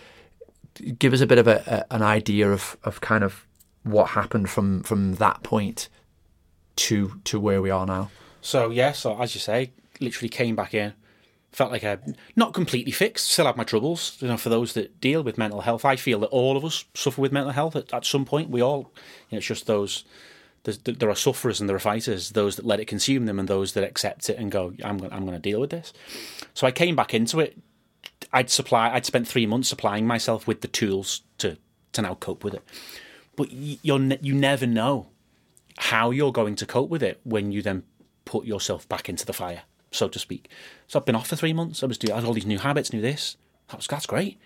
[0.99, 3.45] Give us a bit of a, a, an idea of, of kind of
[3.83, 5.89] what happened from, from that point
[6.77, 8.09] to to where we are now.
[8.41, 10.93] So yeah, so as you say, literally came back in,
[11.55, 11.97] felt like I
[12.35, 14.17] not completely fixed, still have my troubles.
[14.19, 16.85] You know, for those that deal with mental health, I feel that all of us
[16.93, 18.49] suffer with mental health at, at some point.
[18.49, 18.91] We all,
[19.29, 20.03] you know, it's just those.
[20.63, 22.31] there are sufferers and there are fighters.
[22.31, 25.13] Those that let it consume them, and those that accept it and go, "I'm going,
[25.13, 25.93] I'm going to deal with this."
[26.53, 27.57] So I came back into it.
[28.33, 28.89] I'd supply.
[28.89, 31.57] I'd spent three months supplying myself with the tools to
[31.93, 32.63] to now cope with it.
[33.37, 35.07] But you're you never know
[35.77, 37.83] how you're going to cope with it when you then
[38.25, 39.63] put yourself back into the fire
[39.95, 40.49] so to speak.
[40.87, 41.83] So I've been off for three months.
[41.83, 43.37] I was doing I had all these new habits, new this.
[43.69, 44.39] That was, that's great.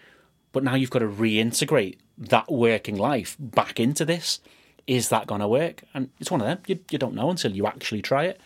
[0.52, 4.40] But now you've got to reintegrate that working life back into this.
[4.88, 5.84] Is that going to work?
[5.94, 6.60] And it's one of them.
[6.66, 8.42] You, you don't know until you actually try it.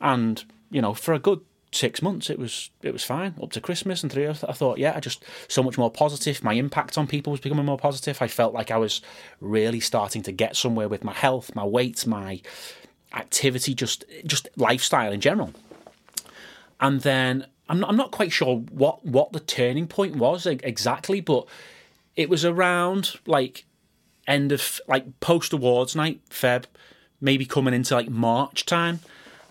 [0.00, 1.40] And, you know, for a good
[1.72, 4.30] six months, it was it was fine up to Christmas and through.
[4.30, 6.42] I thought, yeah, I just so much more positive.
[6.42, 8.22] My impact on people was becoming more positive.
[8.22, 9.02] I felt like I was
[9.40, 12.40] really starting to get somewhere with my health, my weight, my
[13.12, 15.52] activity, just just lifestyle in general.
[16.80, 21.20] And then I'm not, I'm not quite sure what what the turning point was exactly,
[21.20, 21.46] but
[22.16, 23.64] it was around like
[24.26, 26.64] end of like post awards night, Feb,
[27.20, 29.00] maybe coming into like March time.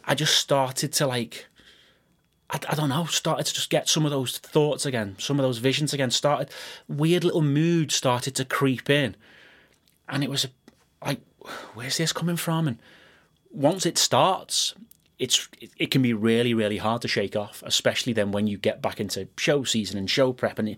[0.05, 1.47] I just started to like
[2.49, 5.43] I, I, don't know, started to just get some of those thoughts again, some of
[5.43, 6.11] those visions again.
[6.11, 6.49] Started
[6.87, 9.15] weird little mood started to creep in,
[10.07, 10.47] and it was
[11.05, 11.19] like,
[11.73, 12.67] where's this coming from?
[12.67, 12.79] And
[13.51, 14.75] once it starts,
[15.19, 18.81] it's it can be really really hard to shake off, especially then when you get
[18.81, 20.77] back into show season and show prep, and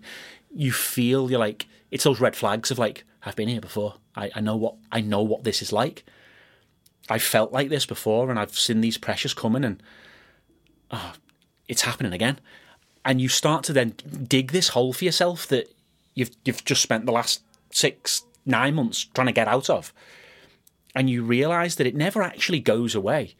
[0.54, 3.94] you feel you're like it's those red flags of like I've been here before.
[4.16, 6.04] I, I know what I know what this is like.
[7.08, 9.82] I felt like this before, and I've seen these pressures coming, and
[10.90, 11.12] oh,
[11.68, 12.38] it's happening again.
[13.04, 13.94] And you start to then
[14.26, 15.74] dig this hole for yourself that
[16.14, 19.92] you've you've just spent the last six, nine months trying to get out of.
[20.94, 23.34] And you realise that it never actually goes away.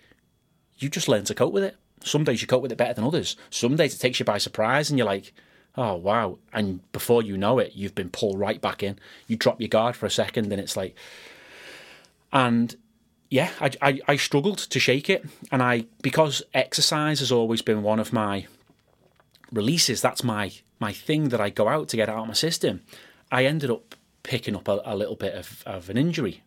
[0.81, 1.77] You just learn to cope with it.
[2.03, 3.37] Some days you cope with it better than others.
[3.51, 5.33] Some days it takes you by surprise and you're like,
[5.77, 6.39] oh wow.
[6.53, 8.99] And before you know it, you've been pulled right back in.
[9.29, 10.97] You drop your guard for a second and it's like
[12.33, 12.75] and
[13.29, 15.25] yeah, I, I, I, struggled to shake it.
[15.53, 18.47] And I, because exercise has always been one of my
[19.53, 22.83] releases, that's my, my thing that I go out to get out of my system.
[23.31, 26.43] I ended up picking up a, a little bit of, of an injury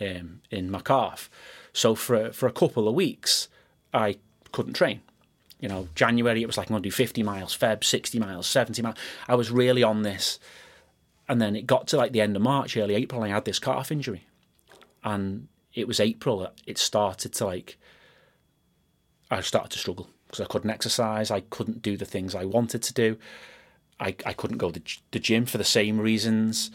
[0.00, 1.30] um, in my calf.
[1.72, 3.48] So for, for a couple of weeks,
[3.94, 4.16] I
[4.52, 5.00] couldn't train.
[5.60, 8.46] You know, January it was like I'm going to do 50 miles, Feb 60 miles,
[8.46, 8.96] 70 miles.
[9.28, 10.38] I was really on this.
[11.26, 13.46] And then it got to like the end of March, early April, and I had
[13.46, 14.26] this calf injury.
[15.02, 17.78] And it was April that it started to like
[19.30, 22.82] I started to struggle because I couldn't exercise, I couldn't do the things I wanted
[22.82, 23.16] to do.
[24.00, 26.70] I, I couldn't go to the gym for the same reasons.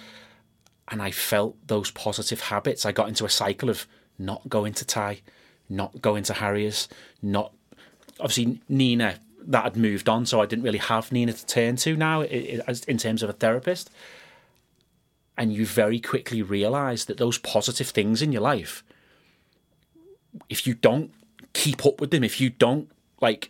[0.88, 2.86] And I felt those positive habits.
[2.86, 3.86] I got into a cycle of
[4.18, 5.22] not going to Thai,
[5.70, 6.88] not going to Harriers,
[7.22, 7.54] not
[8.20, 11.96] obviously Nina that had moved on, so I didn't really have Nina to turn to
[11.96, 13.90] now in terms of a therapist.
[15.38, 18.84] And you very quickly realise that those positive things in your life
[20.50, 21.12] if you don't
[21.54, 22.90] keep up with them, if you don't
[23.22, 23.50] like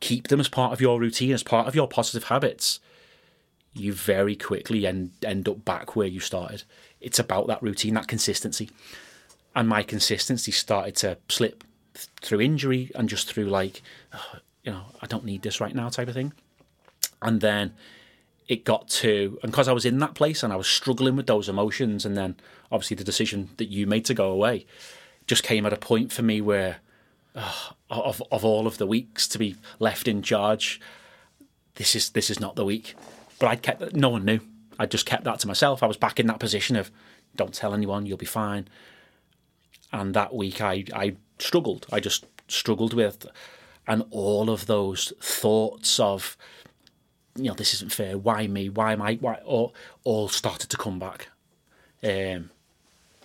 [0.00, 2.80] keep them as part of your routine, as part of your positive habits,
[3.72, 6.62] you very quickly end end up back where you started.
[7.00, 8.70] It's about that routine, that consistency.
[9.56, 11.64] And my consistency started to slip
[11.94, 15.88] through injury and just through like, oh, you know, I don't need this right now
[15.88, 16.34] type of thing.
[17.22, 17.72] And then
[18.48, 21.26] it got to, and because I was in that place and I was struggling with
[21.26, 22.36] those emotions, and then
[22.70, 24.66] obviously the decision that you made to go away,
[25.26, 26.76] just came at a point for me where
[27.34, 30.80] uh, of of all of the weeks to be left in charge,
[31.76, 32.94] this is this is not the week.
[33.38, 34.40] But I kept no one knew.
[34.78, 35.82] I just kept that to myself.
[35.82, 36.90] I was back in that position of
[37.34, 38.68] don't tell anyone, you'll be fine.
[39.92, 41.86] And that week I I struggled.
[41.92, 43.26] I just struggled with.
[43.88, 46.36] And all of those thoughts of
[47.36, 48.18] you know this isn't fair.
[48.18, 48.68] Why me?
[48.68, 49.14] Why am i?
[49.16, 49.34] Why?
[49.44, 51.28] All, all started to come back.
[52.02, 52.50] Um,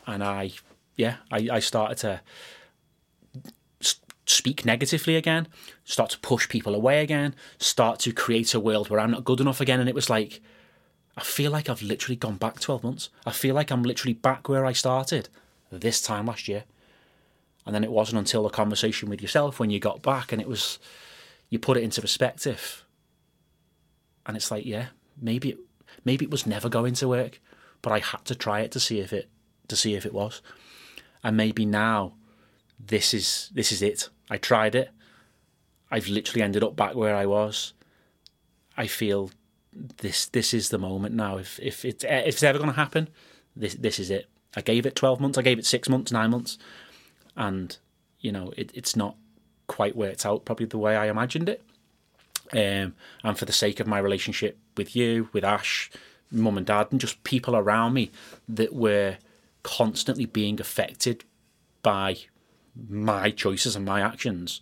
[0.08, 0.52] and i
[0.96, 2.22] yeah, I, I started to
[4.26, 5.48] speak negatively again,
[5.84, 9.42] start to push people away again, start to create a world where I'm not good
[9.42, 9.80] enough again.
[9.80, 10.42] And it was like,
[11.18, 13.10] I feel like I've literally gone back 12 months.
[13.26, 15.30] I feel like I'm literally back where I started
[15.78, 16.64] this time last year.
[17.66, 20.48] And then it wasn't until the conversation with yourself when you got back and it
[20.48, 20.80] was,
[21.50, 22.86] you put it into perspective.
[24.26, 24.88] And it's like, yeah,
[25.22, 25.60] maybe it,
[26.04, 27.40] maybe it was never going to work,
[27.82, 29.30] but I had to try it to see if it,
[29.68, 30.42] to see if it was
[31.24, 32.14] and maybe now
[32.80, 34.10] this is this is it.
[34.30, 34.90] I tried it.
[35.92, 37.74] I've literally ended up back where I was.
[38.78, 39.32] I feel
[39.74, 41.38] this this is the moment now.
[41.38, 43.10] If if it's if it's ever going to happen,
[43.56, 44.30] this this is it.
[44.56, 45.38] I gave it twelve months.
[45.38, 46.58] I gave it six months, nine months,
[47.36, 47.78] and
[48.20, 49.16] you know it, it's not
[49.68, 51.62] quite worked out probably the way I imagined it.
[52.54, 55.90] Um, and for the sake of my relationship with you, with Ash,
[56.30, 58.12] mum and dad, and just people around me
[58.50, 59.18] that were
[59.64, 61.24] constantly being affected
[61.82, 62.18] by
[62.90, 64.60] my choices and my actions.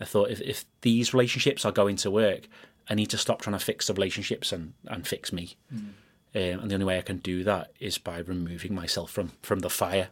[0.00, 2.46] I thought if, if these relationships are going to work,
[2.88, 5.56] I need to stop trying to fix the relationships and, and fix me.
[5.74, 5.90] Mm.
[6.34, 9.60] Um, and the only way I can do that is by removing myself from, from
[9.60, 10.08] the fire,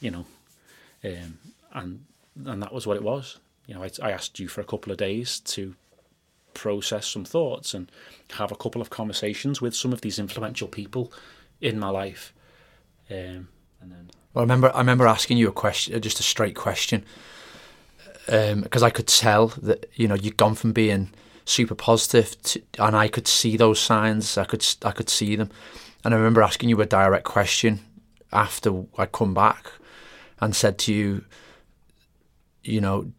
[0.00, 0.26] you know.
[1.04, 1.38] Um,
[1.72, 2.04] and
[2.44, 3.38] and that was what it was.
[3.66, 5.74] You know, I, I asked you for a couple of days to
[6.54, 7.90] process some thoughts and
[8.32, 11.12] have a couple of conversations with some of these influential people
[11.60, 12.32] in my life.
[13.10, 13.48] Um,
[13.80, 14.10] and then.
[14.34, 17.04] Well, I remember I remember asking you a question, uh, just a straight question.
[18.26, 21.10] because um, I could tell that you know you'd gone from being
[21.46, 24.36] super positive to, and I could see those signs.
[24.36, 25.50] I could I could see them,
[26.04, 27.80] and I remember asking you a direct question
[28.32, 29.72] after I come back
[30.40, 31.24] and said to you,
[32.62, 33.10] you know,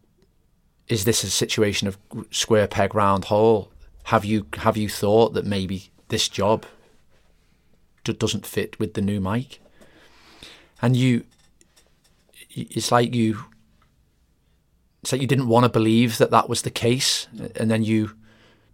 [0.86, 1.98] is this a situation of
[2.30, 3.72] square peg round hole?
[4.04, 6.64] Have you have you thought that maybe this job
[8.04, 9.60] doesn't fit with the new Mike?
[10.80, 11.24] And you,
[12.50, 13.44] it's like you,
[15.02, 17.26] it's like you didn't want to believe that that was the case,
[17.56, 18.16] and then you,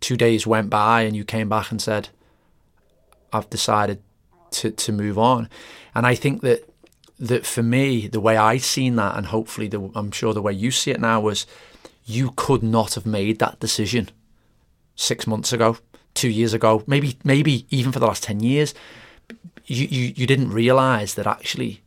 [0.05, 2.11] two days went by, and you came back and said,
[3.33, 4.03] "I've decided
[4.53, 5.49] to to move on,"
[5.95, 6.69] and I think that
[7.19, 10.53] that for me, the way I seen that, and hopefully the, I'm sure the way
[10.53, 11.47] you see it now was
[12.05, 14.11] you could not have made that decision
[14.95, 15.79] six months ago,
[16.13, 18.75] two years ago, maybe maybe even for the last ten years.
[19.65, 21.81] You you, you didn't realise that actually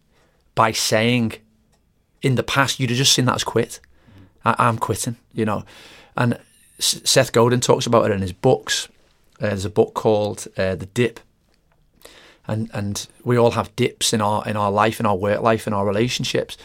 [0.56, 1.34] by saying
[2.24, 3.80] in the past you'd have just seen that as quit.
[4.44, 5.66] I, am quitting, you know.
[6.16, 6.40] And
[6.80, 8.88] Seth Godin talks about it in his books.
[9.42, 11.20] Uh, there's a book called uh, The Dip,
[12.48, 15.68] and and we all have dips in our in our life, in our work life,
[15.68, 16.58] in our relationships.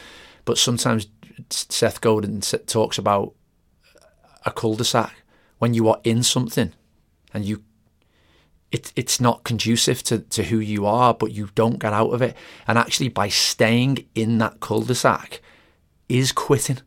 [0.45, 1.07] But sometimes
[1.51, 3.35] Seth Godin talks about
[4.45, 5.15] a cul-de-sac
[5.59, 6.73] when you are in something
[7.33, 7.63] and you
[8.73, 12.23] it, it's not conducive to, to who you are, but you don't get out of
[12.23, 12.35] it.
[12.67, 15.43] And actually, by staying in that cul de sac
[16.09, 16.79] is quitting.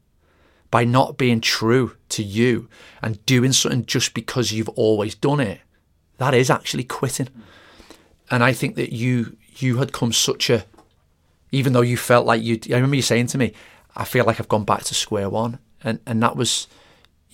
[0.71, 2.67] By not being true to you
[3.01, 5.59] and doing something just because you've always done it,
[6.17, 7.29] that is actually quitting.
[8.29, 10.65] And I think that you you had come such a,
[11.51, 13.53] even though you felt like you, I remember you saying to me,
[13.95, 16.67] I feel like I've gone back to square one, and and that was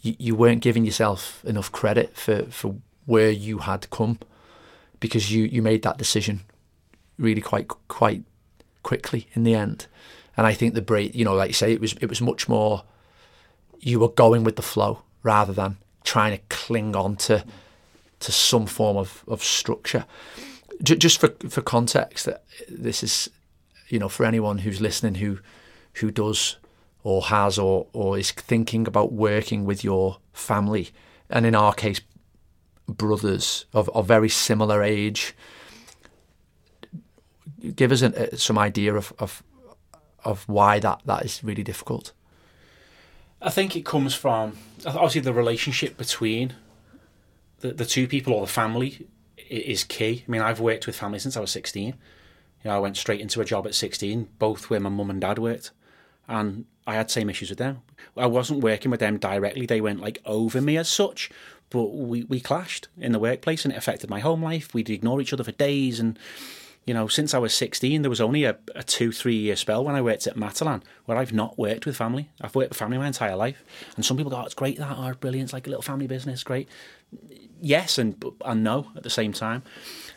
[0.02, 2.76] you, you weren't giving yourself enough credit for, for
[3.06, 4.20] where you had come
[5.00, 6.42] because you, you made that decision
[7.18, 8.24] really quite quite
[8.84, 9.88] quickly in the end.
[10.38, 12.48] And I think the break, you know, like you say, it was it was much
[12.48, 12.84] more
[13.82, 17.44] you were going with the flow rather than trying to cling on to
[18.20, 20.06] to some form of, of structure.
[20.84, 22.30] J- just for for context,
[22.70, 23.30] this is,
[23.90, 25.40] you know, for anyone who's listening who
[25.94, 26.58] who does
[27.04, 30.90] or has or, or is thinking about working with your family,
[31.30, 32.00] and in our case,
[32.88, 35.34] brothers of, of very similar age,
[37.76, 39.44] give us an, uh, some idea of, of
[40.24, 42.14] of why that, that is really difficult.
[43.42, 46.54] I think it comes from obviously the relationship between
[47.60, 49.08] the, the two people or the family
[49.50, 50.24] is key.
[50.28, 51.88] I mean, I've worked with family since I was 16.
[51.88, 51.94] You
[52.66, 55.40] know, I went straight into a job at 16, both where my mum and dad
[55.40, 55.72] worked.
[56.28, 57.82] And I had same issues with them.
[58.16, 61.30] I wasn't working with them directly; they went like over me as such.
[61.70, 64.74] But we we clashed in the workplace, and it affected my home life.
[64.74, 66.18] We'd ignore each other for days, and
[66.86, 69.84] you know, since I was 16, there was only a, a two, three year spell
[69.84, 72.30] when I worked at Matalan where I've not worked with family.
[72.42, 73.64] I've worked with family my entire life.
[73.96, 76.08] And some people go, oh, it's great that, oh, brilliant, it's like a little family
[76.08, 76.68] business, great.
[77.60, 79.62] Yes and, and no at the same time.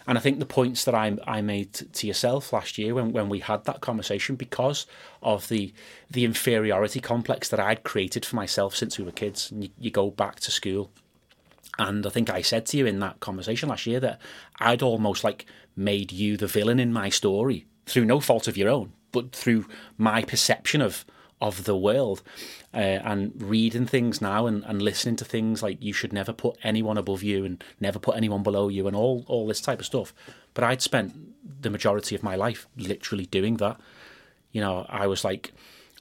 [0.06, 3.28] And I think the points that I, I made to yourself last year when, when
[3.28, 4.86] we had that conversation, because
[5.22, 5.72] of the
[6.10, 9.90] the inferiority complex that I'd created for myself since we were kids, and you, you
[9.90, 10.90] go back to school.
[11.78, 14.20] And I think I said to you in that conversation last year that
[14.58, 15.46] I'd almost like
[15.76, 19.66] made you the villain in my story through no fault of your own, but through
[19.98, 21.04] my perception of
[21.40, 22.22] of the world
[22.72, 26.56] uh, and reading things now and, and listening to things like you should never put
[26.62, 29.84] anyone above you and never put anyone below you and all, all this type of
[29.84, 30.14] stuff.
[30.54, 31.12] But I'd spent
[31.62, 33.78] the majority of my life literally doing that.
[34.52, 35.52] You know, I was like,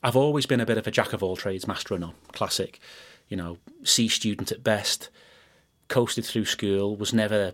[0.02, 2.80] I've always been a bit of a jack of all trades, master of none, classic.
[3.28, 5.10] You know, C student at best,
[5.88, 7.54] coasted through school, was never,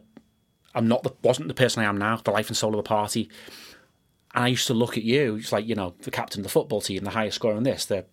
[0.76, 2.84] I'm not the, wasn't the person I am now, the life and soul of the
[2.84, 3.30] party
[4.36, 6.50] and I used to look at you, it's like, you know, the captain of the
[6.50, 8.06] football team, the highest scorer in this, the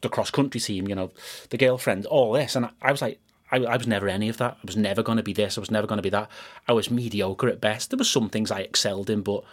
[0.00, 1.12] the cross country team, you know,
[1.50, 2.56] the girlfriend, all this.
[2.56, 3.20] And I, was like,
[3.52, 4.54] I, I, was never any of that.
[4.54, 5.56] I was never going to be this.
[5.56, 6.28] I was never going to be that.
[6.66, 7.90] I was mediocre at best.
[7.90, 9.44] There were some things I excelled in, but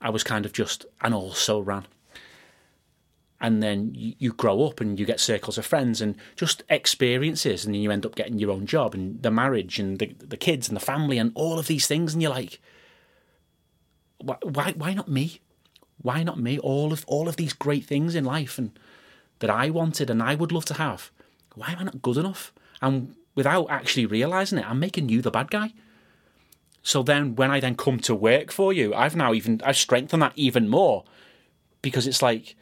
[0.00, 1.86] I was kind of just an also ran.
[3.42, 7.74] And then you, grow up and you get circles of friends and just experiences, and
[7.74, 10.68] then you end up getting your own job and the marriage and the, the kids
[10.68, 12.12] and the family and all of these things.
[12.12, 12.60] And you're like,
[14.18, 15.40] why, why why not me?
[16.02, 16.58] Why not me?
[16.58, 18.78] All of all of these great things in life and
[19.38, 21.10] that I wanted and I would love to have.
[21.54, 22.52] Why am I not good enough?
[22.82, 25.72] And without actually realizing it, I'm making you the bad guy.
[26.82, 30.22] So then when I then come to work for you, I've now even I've strengthened
[30.22, 31.04] that even more
[31.82, 32.56] because it's like,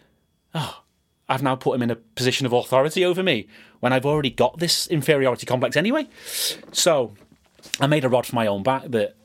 [0.55, 0.83] oh,
[1.29, 3.49] I've now put him in a position of authority over me
[3.81, 6.09] when I've already got this inferiority complex anyway.
[6.73, 7.15] So
[7.81, 9.17] I made a rod for my own back that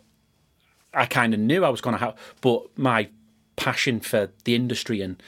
[0.93, 3.09] I kind of knew I was going to have, but my
[3.55, 5.21] passion for the industry and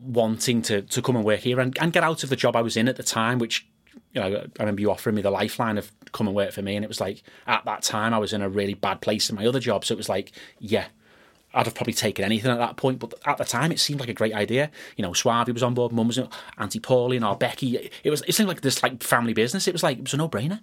[0.00, 2.62] wanting to to come and work here and, and get out of the job I
[2.62, 3.66] was in at the time, which
[4.12, 6.76] you know, I remember you offering me the lifeline of come and work for me,
[6.76, 9.36] and it was like at that time I was in a really bad place in
[9.36, 10.86] my other job, so it was like, yeah,
[11.54, 14.08] I'd have probably taken anything at that point, but at the time it seemed like
[14.08, 14.70] a great idea.
[14.96, 16.28] You know, Suave was on board, Mum was, on
[16.58, 17.90] Auntie Pauline or Becky.
[18.02, 19.68] It was it seemed like this like family business.
[19.68, 20.60] It was like it was a no brainer.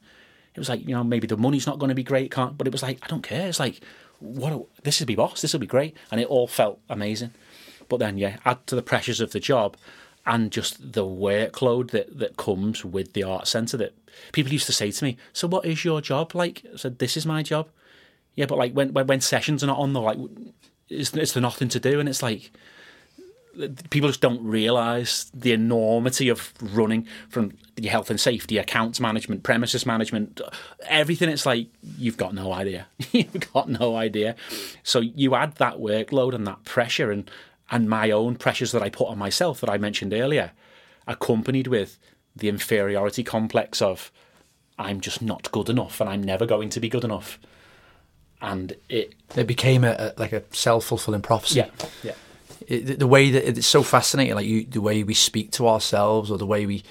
[0.56, 2.68] It was like you know maybe the money's not going to be great, can't, but
[2.68, 3.48] it was like I don't care.
[3.48, 3.82] It's like
[4.20, 5.42] what a, this will be boss.
[5.42, 7.32] This will be great, and it all felt amazing.
[7.88, 9.78] But then yeah, add to the pressures of the job
[10.26, 13.96] and just the workload that, that comes with the Artz Centre that
[14.32, 16.36] people used to say to me, So what is your job?
[16.36, 17.70] Like I said, This is my job.
[18.36, 20.20] Yeah, but like when when, when sessions are not on, they're like
[20.90, 22.00] is, is there nothing to do?
[22.00, 22.52] And it's like
[23.90, 29.44] people just don't realise the enormity of running from your health and safety, accounts management,
[29.44, 30.40] premises management,
[30.88, 31.30] everything.
[31.30, 31.68] It's like
[31.98, 32.88] you've got no idea.
[33.12, 34.36] you've got no idea.
[34.84, 37.30] So you add that workload and that pressure and
[37.72, 40.54] and my own pressures that I put on myself that I mentioned earlier,
[41.06, 42.00] accompanied with
[42.36, 44.12] the inferiority complex of
[44.80, 47.38] I'm just not good enough and I'm never going to be good enough.
[48.42, 51.60] And it it became a, a like a self fulfilling prophecy.
[51.60, 51.70] Yeah,
[52.04, 52.14] yeah.
[52.68, 56.32] It, the way that it's so fascinating, like you, the way we speak to ourselves,
[56.32, 56.84] or the way we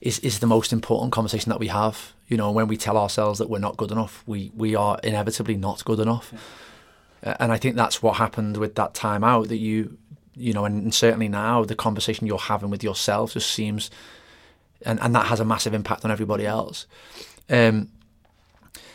[0.00, 2.12] is is the most important conversation that we have.
[2.28, 5.56] You know, when we tell ourselves that we're not good enough, we we are inevitably
[5.56, 6.32] not good enough.
[6.32, 7.36] Yeah.
[7.40, 9.48] And I think that's what happened with that time out.
[9.48, 9.98] That you
[10.36, 13.90] you know, and, and, certainly now the conversation you're having with yourself just seems,
[14.84, 16.86] and, and that has a massive impact on everybody else.
[17.48, 17.90] Um,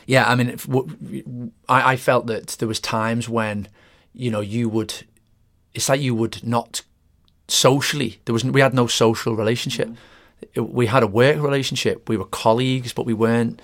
[0.06, 3.68] yeah, I mean, I, I felt that there was times when,
[4.14, 4.93] you know, you would,
[5.74, 6.82] it's like you would not
[7.52, 8.20] socially.
[8.26, 9.89] There was we had no social relationship.
[9.89, 10.74] Mm-hmm.
[10.74, 12.08] We had a work relationship.
[12.08, 13.62] We were colleagues, but we weren't.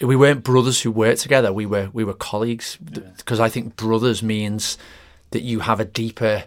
[0.00, 1.52] We weren't brothers who worked together.
[1.52, 3.44] We were we were colleagues because yeah.
[3.44, 4.78] I think brothers means
[5.30, 6.44] that you have a deeper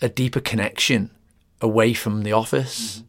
[0.00, 1.10] a deeper connection
[1.60, 2.98] away from the office.
[2.98, 3.06] Mm-hmm.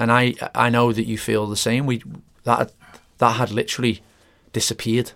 [0.00, 1.86] And I I know that you feel the same.
[1.86, 2.02] We
[2.44, 2.72] that
[3.18, 4.02] that had literally
[4.52, 5.12] disappeared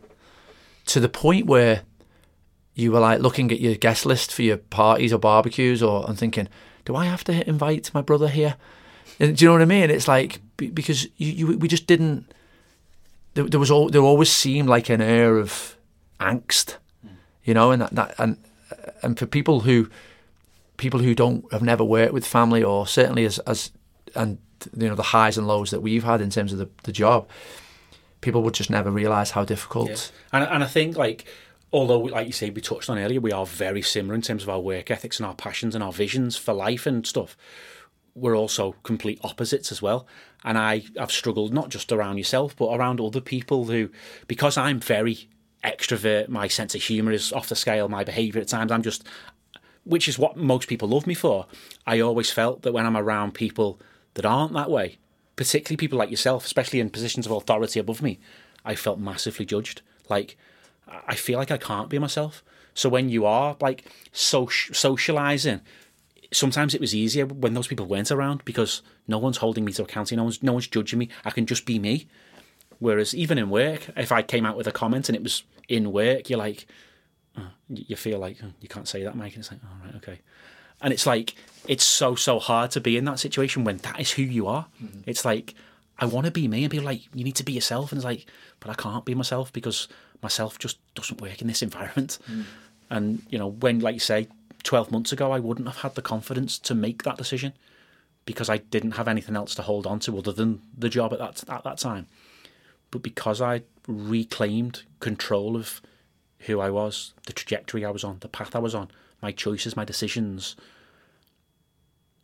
[0.87, 1.83] to the point where
[2.75, 6.19] you were like looking at your guest list for your parties or barbecues or and
[6.19, 6.49] thinking,
[6.85, 8.57] do I have to invite my brother here?
[9.21, 9.91] And, do you know what I mean?
[9.91, 12.33] It's like because you, you we just didn't.
[13.35, 15.77] There, there was all there always seemed like an air of
[16.21, 16.77] angst,
[17.45, 18.37] you know, and that, that and
[19.03, 19.89] and for people who
[20.77, 23.71] people who don't have never worked with family or certainly as as
[24.15, 24.39] and
[24.77, 27.29] you know the highs and lows that we've had in terms of the, the job
[28.23, 29.89] people would just never realize how difficult
[30.33, 30.41] yeah.
[30.41, 31.27] and, and i think like
[31.73, 34.49] although like you say we touched on earlier we are very similar in terms of
[34.49, 37.37] our work ethics and our passions and our visions for life and stuff
[38.15, 40.07] we're also complete opposites as well
[40.45, 43.91] and i have struggled not just around yourself but around other people who
[44.27, 45.29] because i'm very
[45.65, 46.29] extrovert.
[46.29, 47.89] My sense of humour is off the scale.
[47.89, 49.07] My behaviour at times, I'm just,
[49.85, 51.47] which is what most people love me for.
[51.87, 53.81] I always felt that when I'm around people
[54.15, 54.99] that aren't that way,
[55.37, 58.19] particularly people like yourself, especially in positions of authority above me,
[58.65, 59.83] I felt massively judged.
[60.09, 60.37] Like,
[61.07, 62.43] I feel like I can't be myself.
[62.75, 65.61] So when you are like so socializing,
[66.33, 69.83] sometimes it was easier when those people weren't around because no one's holding me to
[69.83, 70.13] account.
[70.13, 71.09] No one's no one's judging me.
[71.25, 72.09] I can just be me.
[72.79, 75.93] Whereas even in work, if I came out with a comment and it was in
[75.93, 76.67] work, you're like,
[77.39, 79.35] oh, you feel like oh, you can't say that, Mike.
[79.35, 80.21] And it's like, all right, okay.
[80.81, 81.35] And it's like,
[81.67, 84.67] it's so, so hard to be in that situation when that is who you are.
[84.83, 85.01] Mm-hmm.
[85.07, 85.55] It's like,
[85.99, 86.65] I want to be me.
[86.65, 87.93] And people like, you need to be yourself.
[87.93, 88.27] And it's like,
[88.61, 89.89] but I can't be myself because
[90.23, 92.19] myself just doesn't work in this environment.
[92.29, 92.45] Mm.
[92.91, 94.29] And, you know, when, like you say,
[94.65, 97.55] 12 months ago, I wouldn't have had the confidence to make that decision
[98.27, 101.19] because I didn't have anything else to hold on to other than the job at
[101.19, 102.07] that, at that time
[102.93, 105.83] but because I reclaimed control of
[106.41, 108.89] who I was, the trajectory I was on, the path I was on,
[109.21, 110.55] my choices, my decisions,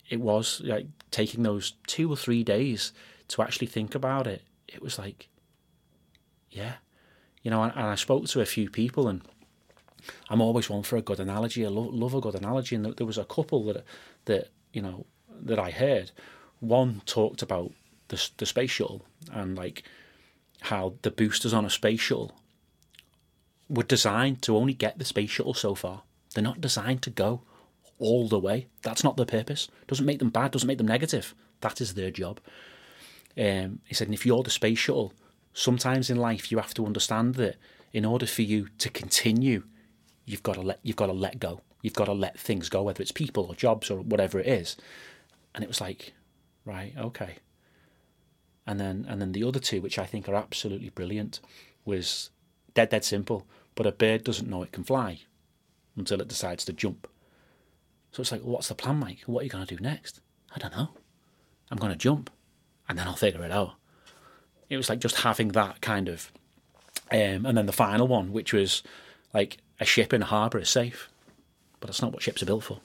[0.09, 2.93] it was like taking those two or three days
[3.29, 4.43] to actually think about it.
[4.67, 5.29] It was like,
[6.51, 6.75] yeah,
[7.43, 9.23] you know, and, and I spoke to a few people, and
[10.31, 11.65] I'm always one for a good analogy.
[11.65, 13.85] I love, love a good analogy, and there was a couple that
[14.25, 15.07] that you know
[15.43, 16.11] that I heard.
[16.61, 17.73] One talked about
[18.09, 19.03] the the space shuttle
[19.33, 19.83] and like
[20.63, 22.33] how the boosters on a space shuttle
[23.69, 26.03] were designed to only get the space shuttle so far.
[26.35, 27.43] They're not designed to go
[27.99, 28.69] all the way.
[28.83, 29.69] That's not their purpose.
[29.87, 30.53] Doesn't make them bad.
[30.53, 31.35] Doesn't make them negative.
[31.61, 32.41] That is their job.
[33.37, 35.13] Um, he said, and if you're the space shuttle,
[35.53, 37.57] sometimes in life you have to understand that
[37.93, 39.65] in order for you to continue,
[40.25, 41.61] you've got to let you've got to let go.
[41.83, 44.77] You've got to let things go, whether it's people or jobs or whatever it is.
[45.55, 46.13] And it was like,
[46.65, 47.37] right, okay
[48.69, 51.41] and then and then the other two, which I think are absolutely brilliant,
[51.87, 52.29] was
[52.75, 53.47] dead dead simple.
[53.75, 55.21] But a bird doesn't know it can fly
[55.97, 57.09] until it decides to jump.
[58.13, 59.21] So it's like, what's the plan, Mike?
[59.27, 60.21] What are you going to do next?
[60.55, 60.89] I don't know.
[61.71, 62.31] I'm going to jump
[62.89, 63.75] and then I'll figure it out.
[64.71, 66.33] It was like just having that kind of.
[67.11, 68.83] Um, and then the final one, which was
[69.33, 71.11] like a ship in a harbour is safe,
[71.81, 72.81] but that's not what ships are built for.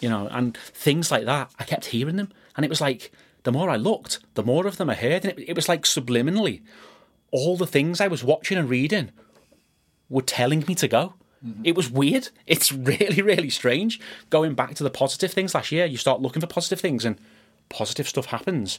[0.00, 2.30] You know, and things like that, I kept hearing them.
[2.56, 3.12] And it was like,
[3.44, 5.24] the more I looked, the more of them I heard.
[5.24, 6.62] And it, it was like subliminally,
[7.30, 9.10] all the things I was watching and reading
[10.08, 11.14] were telling me to go.
[11.44, 11.62] Mm-hmm.
[11.64, 12.28] It was weird.
[12.46, 14.00] It's really, really strange.
[14.30, 17.18] Going back to the positive things last year, you start looking for positive things and
[17.68, 18.78] positive stuff happens.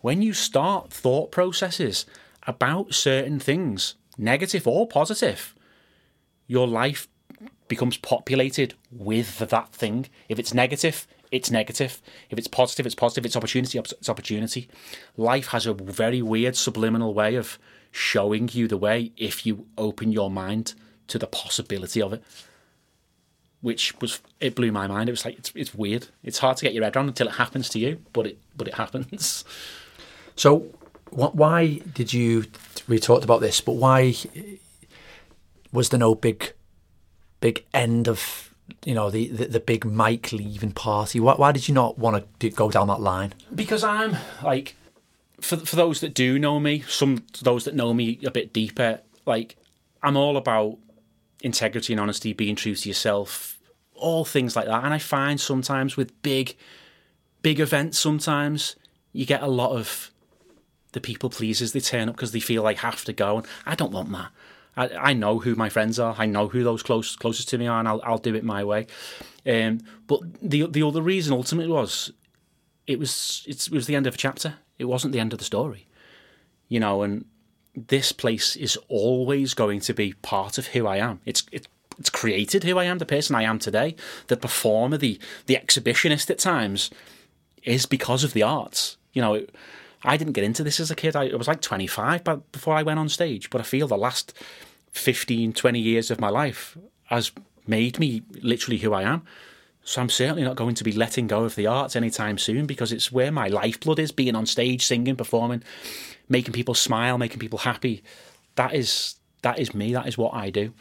[0.00, 2.06] When you start thought processes
[2.46, 5.54] about certain things, negative or positive,
[6.46, 7.06] your life
[7.68, 10.08] becomes populated with that thing.
[10.28, 12.02] If it's negative, it's negative.
[12.28, 13.24] If it's positive, it's positive.
[13.24, 14.68] It's opportunity, it's opportunity.
[15.16, 17.58] Life has a very weird subliminal way of
[17.92, 20.74] showing you the way if you open your mind
[21.10, 22.22] to the possibility of it.
[23.60, 25.08] Which was it blew my mind.
[25.08, 26.08] It was like it's it's weird.
[26.24, 28.66] It's hard to get your head around until it happens to you, but it but
[28.68, 29.44] it happens.
[30.36, 30.72] So,
[31.10, 32.46] what, why did you?
[32.88, 34.14] We talked about this, but why
[35.70, 36.54] was there no big,
[37.40, 38.54] big end of
[38.84, 41.20] you know the, the, the big Mike leaving party?
[41.20, 43.34] Why, why did you not want to go down that line?
[43.54, 44.76] Because I'm like,
[45.40, 49.00] for for those that do know me, some those that know me a bit deeper,
[49.26, 49.56] like
[50.02, 50.78] I'm all about
[51.42, 53.58] integrity and honesty, being true to yourself,
[53.94, 54.84] all things like that.
[54.84, 56.56] And I find sometimes with big,
[57.42, 58.76] big events, sometimes
[59.12, 60.10] you get a lot of
[60.92, 61.72] the people pleasers.
[61.72, 64.30] They turn up because they feel like have to go, and I don't want that.
[64.76, 66.14] I, I know who my friends are.
[66.18, 68.64] I know who those close closest to me are, and I'll I'll do it my
[68.64, 68.86] way.
[69.46, 72.12] Um, but the the other reason ultimately was
[72.86, 74.54] it was it was the end of a chapter.
[74.78, 75.86] It wasn't the end of the story,
[76.68, 77.02] you know.
[77.02, 77.24] And
[77.74, 81.20] this place is always going to be part of who I am.
[81.24, 81.68] It's it's
[81.98, 83.94] it's created who I am, the person I am today,
[84.28, 86.90] the performer, the the exhibitionist at times,
[87.62, 88.96] is because of the arts.
[89.12, 89.46] You know,
[90.02, 91.14] I didn't get into this as a kid.
[91.14, 94.32] I, was like 25 but before I went on stage, but I feel the last
[94.92, 97.32] 15, 20 years of my life has
[97.66, 99.22] made me literally who I am.
[99.82, 102.92] So I'm certainly not going to be letting go of the arts anytime soon because
[102.92, 105.62] it's where my lifeblood is being on stage, singing, performing,
[106.30, 108.02] making people smile, making people happy.
[108.54, 109.92] That is that is me.
[109.92, 110.72] That is what I do.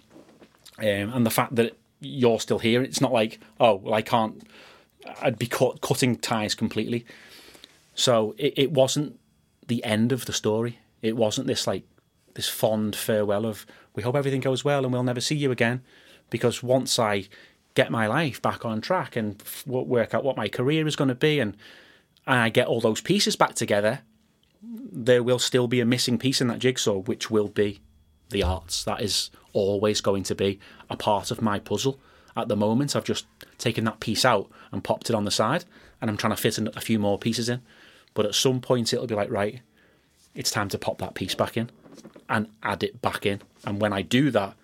[0.78, 4.42] Um, and the fact that you're still here, it's not like oh, well, I can't.
[5.22, 7.06] I'd be cut, cutting ties completely.
[7.96, 9.20] So it, it wasn't
[9.68, 10.80] the end of the story.
[11.02, 11.84] It wasn't this like
[12.36, 15.82] this fond farewell of we hope everything goes well and we'll never see you again.
[16.30, 17.28] Because once I
[17.74, 21.16] get my life back on track and work out what my career is going to
[21.16, 21.56] be and,
[22.28, 24.02] and I get all those pieces back together,
[24.62, 27.80] there will still be a missing piece in that jigsaw, which will be
[28.30, 28.84] the arts.
[28.84, 32.00] That is always going to be a part of my puzzle.
[32.36, 33.26] At the moment, I've just
[33.58, 35.66] taken that piece out and popped it on the side,
[36.02, 37.62] and I'm trying to fit a few more pieces in.
[38.14, 39.62] But at some point, it'll be like, right,
[40.36, 41.70] it's time to pop that piece back in
[42.30, 43.42] and add it back in.
[43.66, 44.56] And when I do that,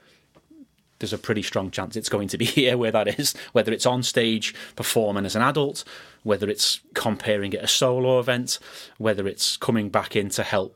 [1.06, 3.86] there's a pretty strong chance it's going to be here where that is, whether it's
[3.86, 5.84] on stage performing as an adult,
[6.24, 8.58] whether it's comparing it a solo event,
[8.97, 10.76] whether it's coming back in to help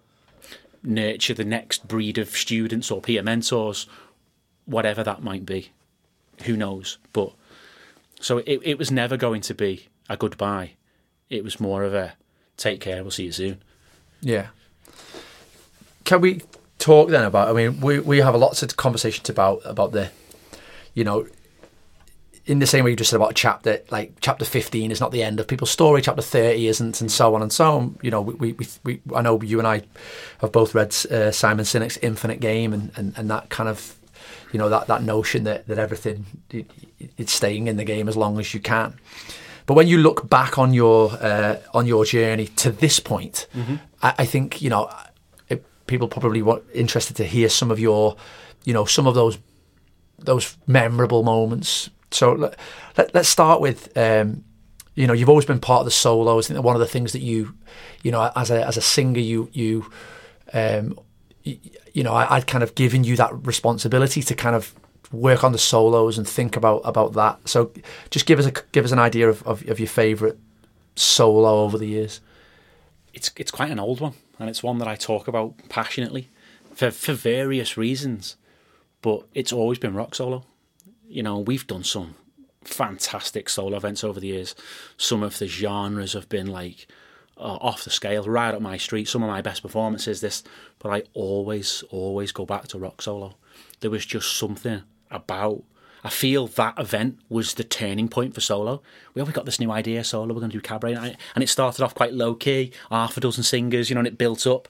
[0.84, 3.88] nurture the next breed of students or peer mentors,
[4.66, 5.72] whatever that might be.
[6.44, 7.00] Who knows?
[7.12, 7.34] But
[8.22, 10.74] so it, it was never going to be a goodbye.
[11.30, 12.14] It was more of a
[12.56, 13.02] take care.
[13.02, 13.64] We'll see you soon.
[14.22, 14.48] Yeah.
[16.06, 16.42] Can we
[16.80, 17.50] talk then about?
[17.50, 20.10] I mean, we we have a lots of conversations about about the,
[20.94, 21.28] you know,
[22.50, 25.22] in the same way you just said about chapter like chapter 15 is not the
[25.22, 28.22] end of people's story chapter 30 isn't and so on and so on you know
[28.22, 29.84] we, we, we i know you and i
[30.42, 33.96] have both read uh, simon sinek's infinite game and, and, and that kind of
[34.52, 36.66] you know that, that notion that, that everything it,
[37.18, 38.96] it's staying in the game as long as you can
[39.70, 43.76] but when you look back on your uh, on your journey to this point, mm-hmm.
[44.02, 44.90] I, I, think you know
[45.90, 48.16] people probably want interested to hear some of your,
[48.64, 49.38] you know, some of those
[50.18, 51.90] those memorable moments.
[52.12, 52.58] So let,
[52.98, 53.98] let, us start with.
[53.98, 54.44] Um,
[54.96, 56.46] you know, you've always been part of the solos.
[56.46, 57.56] I think that one of the things that you,
[58.04, 59.90] you know, as a as a singer, you you,
[60.52, 61.00] um,
[61.44, 61.58] you,
[61.94, 64.74] you know, I, I'd kind of given you that responsibility to kind of
[65.12, 67.40] work on the solos and think about about that.
[67.48, 67.72] So
[68.10, 70.36] just give us a give us an idea of, of, of your favourite
[70.96, 72.22] solo over the years.
[73.14, 76.30] It's it's quite an old one, and it's one that I talk about passionately
[76.74, 78.38] for for various reasons.
[79.02, 80.46] But it's always been rock solo.
[81.08, 82.16] You know, we've done some
[82.64, 84.56] fantastic solo events over the years.
[84.98, 86.88] Some of the genres have been like
[87.38, 89.08] uh, off the scale, right up my street.
[89.08, 90.44] Some of my best performances, this,
[90.80, 93.36] but I always, always go back to rock solo.
[93.80, 95.64] There was just something about
[96.04, 98.82] I feel that event was the turning point for solo.
[99.14, 100.34] We always got this new idea, solo.
[100.34, 103.20] We're going to do cabaret, and, and it started off quite low key, half a
[103.20, 104.68] dozen singers, you know, and it built up.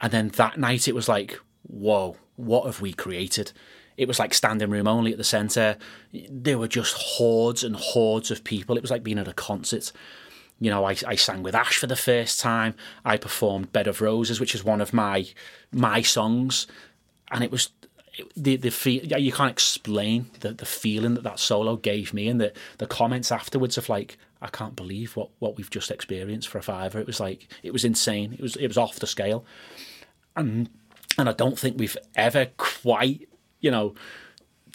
[0.00, 3.52] And then that night, it was like, whoa, what have we created?
[3.96, 5.76] It was like standing room only at the centre.
[6.12, 8.76] There were just hordes and hordes of people.
[8.76, 9.92] It was like being at a concert.
[10.60, 12.74] You know, I, I sang with Ash for the first time.
[13.04, 15.26] I performed Bed of Roses, which is one of my
[15.72, 16.66] my songs,
[17.30, 17.70] and it was
[18.36, 22.40] the the feel you can't explain the the feeling that that solo gave me and
[22.40, 26.58] the the comments afterwards of like I can't believe what what we've just experienced for
[26.58, 27.00] a fiver.
[27.00, 28.34] It was like it was insane.
[28.34, 29.44] It was it was off the scale,
[30.36, 30.68] and
[31.18, 33.28] and I don't think we've ever quite
[33.60, 33.94] you know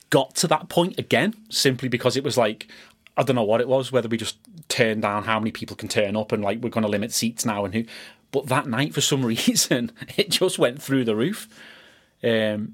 [0.09, 2.67] got to that point again simply because it was like
[3.15, 4.37] I don't know what it was whether we just
[4.69, 7.45] turned down how many people can turn up and like we're going to limit seats
[7.45, 7.85] now and who
[8.31, 11.47] but that night for some reason it just went through the roof
[12.23, 12.73] um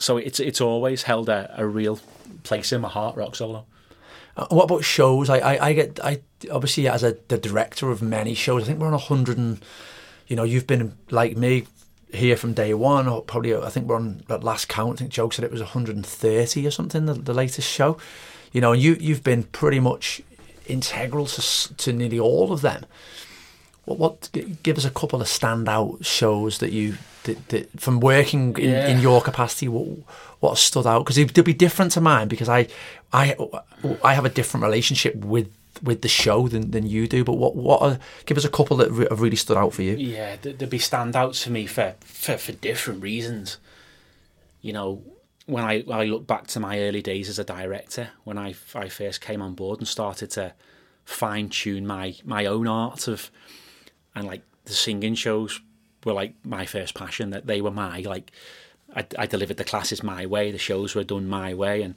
[0.00, 2.00] so it's it's always held a, a real
[2.42, 3.16] place in my heart.
[3.16, 3.66] Rock solo.
[4.36, 5.28] Uh, what about shows?
[5.28, 6.20] I, I, I get I
[6.50, 8.62] obviously as a the director of many shows.
[8.62, 9.62] I think we're on a hundred and
[10.26, 11.66] you know you've been like me
[12.12, 13.08] here from day one.
[13.08, 14.94] Or probably I think we're on at last count.
[14.94, 17.06] I think Joe said it was 130 or something.
[17.06, 17.98] The, the latest show.
[18.52, 20.22] You know, you you've been pretty much
[20.66, 22.86] integral to to nearly all of them.
[23.90, 28.56] What, what give us a couple of standout shows that you that, that from working
[28.56, 28.88] in, yeah.
[28.88, 29.86] in, your capacity, what,
[30.40, 31.00] what stood out?
[31.00, 32.68] Because it'll be different to mine because I,
[33.12, 33.36] I,
[34.02, 37.24] I have a different relationship with with the show than, than you do.
[37.24, 39.96] But what what are, give us a couple that have really stood out for you?
[39.96, 43.58] Yeah, there'd be standouts for me for, for for different reasons.
[44.62, 45.02] You know,
[45.46, 48.54] when I when I look back to my early days as a director, when I
[48.74, 50.54] I first came on board and started to
[51.04, 53.30] fine tune my my own art of
[54.14, 55.60] and like the singing shows
[56.04, 57.30] were like my first passion.
[57.30, 58.32] That they were my like,
[58.94, 60.50] I, I delivered the classes my way.
[60.50, 61.94] The shows were done my way, and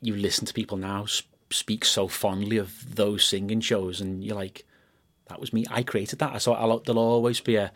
[0.00, 1.06] you listen to people now
[1.50, 4.64] speak so fondly of those singing shows, and you're like,
[5.28, 5.64] that was me.
[5.70, 6.40] I created that.
[6.42, 7.72] So I'll, there'll always be a,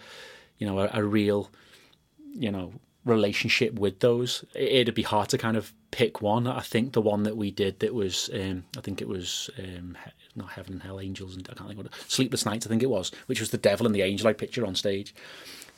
[0.58, 1.50] you know, a, a real,
[2.32, 2.72] you know,
[3.04, 4.44] relationship with those.
[4.54, 6.46] It'd be hard to kind of pick one.
[6.46, 9.96] I think the one that we did that was, um, I think it was um,
[10.36, 12.90] not Heaven and Hell Angels, and I can't think what Sleepless Nights, I think it
[12.90, 15.14] was, which was the devil and the angel I picture on stage.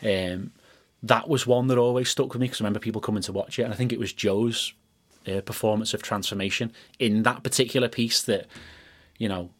[0.02, 0.52] Um,
[1.02, 3.58] that was one that always stuck with me because I remember people coming to watch
[3.58, 4.72] it, and I think it was Joe's
[5.26, 8.46] uh, performance of transformation in that particular piece that
[9.18, 9.50] you know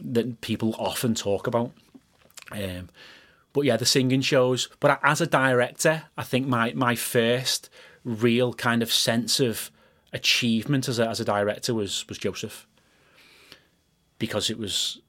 [0.00, 1.72] that people often talk about.
[2.50, 2.88] Um,
[3.52, 4.68] but yeah, the singing shows.
[4.80, 7.70] But as a director, I think my my first
[8.04, 9.70] real kind of sense of
[10.12, 12.66] achievement as a, as a director was was Joseph
[14.24, 15.02] because it was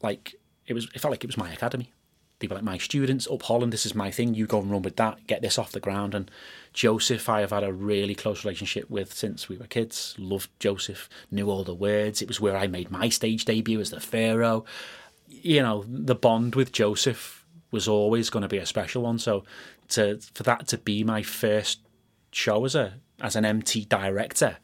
[0.00, 0.36] like
[0.68, 1.92] it was it felt like it was my academy.
[2.38, 3.72] They were like my students up Holland.
[3.72, 4.34] This is my thing.
[4.34, 5.26] You go and run with that.
[5.26, 6.14] Get this off the ground.
[6.14, 6.30] And
[6.72, 10.14] Joseph, I have had a really close relationship with since we were kids.
[10.18, 11.08] Loved Joseph.
[11.32, 12.22] Knew all the words.
[12.22, 14.64] It was where I made my stage debut as the Pharaoh.
[15.26, 19.18] You know, the bond with Joseph was always going to be a special one.
[19.18, 19.42] So
[19.88, 21.80] to for that to be my first
[22.30, 24.58] show as a as an MT director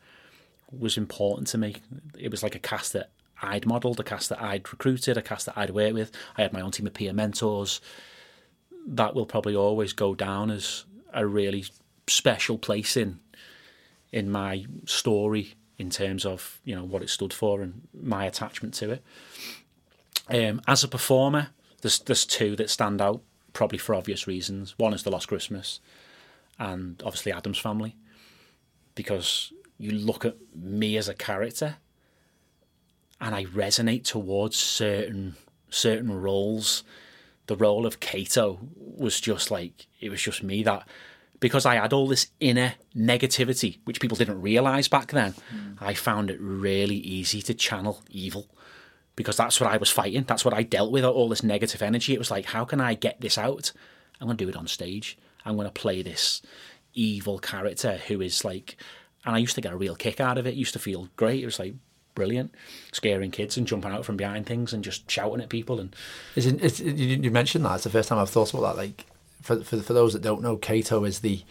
[0.71, 1.77] was important to me.
[2.17, 3.11] It was like a cast that
[3.43, 6.13] I'd modelled, a cast that I'd recruited, a cast that I'd worked with.
[6.37, 7.81] I had my own team of peer mentors.
[8.87, 11.65] That will probably always go down as a really
[12.07, 13.19] special place in
[14.13, 18.75] in my story in terms of you know what it stood for and my attachment
[18.75, 19.03] to it.
[20.29, 21.49] Um, as a performer,
[21.83, 23.23] there's there's two that stand out
[23.53, 24.75] probably for obvious reasons.
[24.79, 25.81] One is the Lost Christmas,
[26.59, 27.97] and obviously Addams Family,
[28.95, 31.77] because you look at me as a character
[33.21, 35.37] and I resonate towards certain
[35.71, 36.85] certain roles.
[37.47, 40.87] The role of Kato was just like it was just me that
[41.41, 45.35] because I had all this inner negativity, which people didn't realize back then.
[45.55, 45.77] Mm.
[45.81, 48.49] I found it really easy to channel evil
[49.17, 50.25] because that's what I was fighting.
[50.27, 51.05] That's what I dealt with.
[51.05, 52.15] All this negative energy.
[52.15, 53.73] It was like, how can I get this out?
[54.21, 55.19] I'm going to do it on stage.
[55.45, 56.43] I'm going to play this
[56.95, 58.77] evil character who is like,
[59.25, 60.51] and I used to get a real kick out of it.
[60.51, 61.43] it used to feel great.
[61.43, 61.75] It was like
[62.17, 62.53] brilliant,
[62.91, 65.79] scaring kids and jumping out from behind things and just shouting at people.
[65.79, 65.95] And
[66.35, 68.83] is it, it's, you mentioned that it's the first time I've thought about that.
[68.83, 69.07] Like
[69.43, 71.45] for for for those that don't know, Kato is the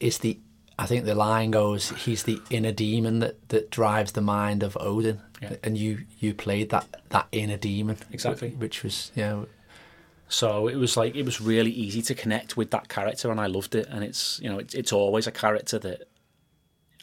[0.00, 0.40] is the
[0.78, 4.76] I think the line goes, he's the inner demon that, that drives the mind of
[4.78, 5.54] Odin, yeah.
[5.62, 9.44] and you you played that that inner demon exactly, which was yeah.
[10.28, 13.46] So it was like it was really easy to connect with that character, and I
[13.46, 13.86] loved it.
[13.88, 16.08] And it's you know it's it's always a character that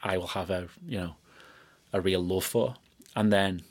[0.03, 1.15] I will have a you know
[1.93, 2.75] a real love for.
[3.15, 3.61] And then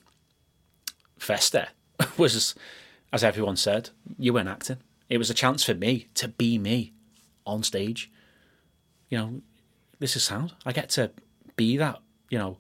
[1.19, 1.69] Fester
[2.17, 2.55] was,
[3.13, 4.79] as everyone said, you weren't acting.
[5.11, 6.93] It was a chance for me to be me
[7.45, 8.11] on stage.
[9.11, 9.43] You know,
[9.99, 10.55] this is sound.
[10.65, 11.11] I get to
[11.57, 12.01] be that
[12.33, 12.57] you know,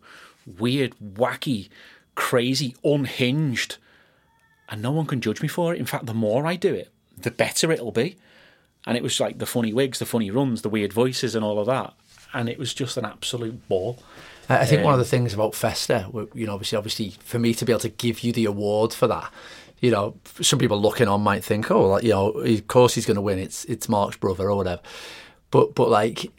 [0.58, 1.70] weird, wacky,
[2.14, 3.78] crazy, unhinged,
[4.68, 5.80] and no one can judge me for it.
[5.80, 8.18] In fact, the more I do it, the better it'll be.
[8.86, 11.58] And it was like the funny wigs, the funny runs, the weird voices, and all
[11.58, 11.94] of that.
[12.34, 13.98] And it was just an absolute ball.
[14.48, 17.54] I think um, one of the things about Fester, you know, obviously, obviously, for me
[17.54, 19.32] to be able to give you the award for that,
[19.80, 23.06] you know, some people looking on might think, oh, like, you know, of course he's
[23.06, 23.38] going to win.
[23.38, 24.82] It's it's Mark's brother or whatever.
[25.50, 26.30] But but like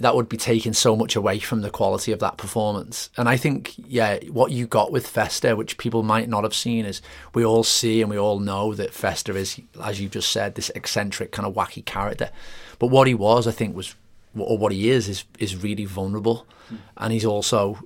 [0.00, 3.10] that would be taking so much away from the quality of that performance.
[3.16, 6.84] And I think, yeah, what you got with Fester, which people might not have seen,
[6.84, 7.02] is
[7.34, 10.70] we all see and we all know that Fester is, as you just said, this
[10.76, 12.30] eccentric kind of wacky character.
[12.78, 13.96] But what he was, I think, was
[14.36, 16.78] or what he is, is is really vulnerable, mm.
[16.96, 17.78] and he's also.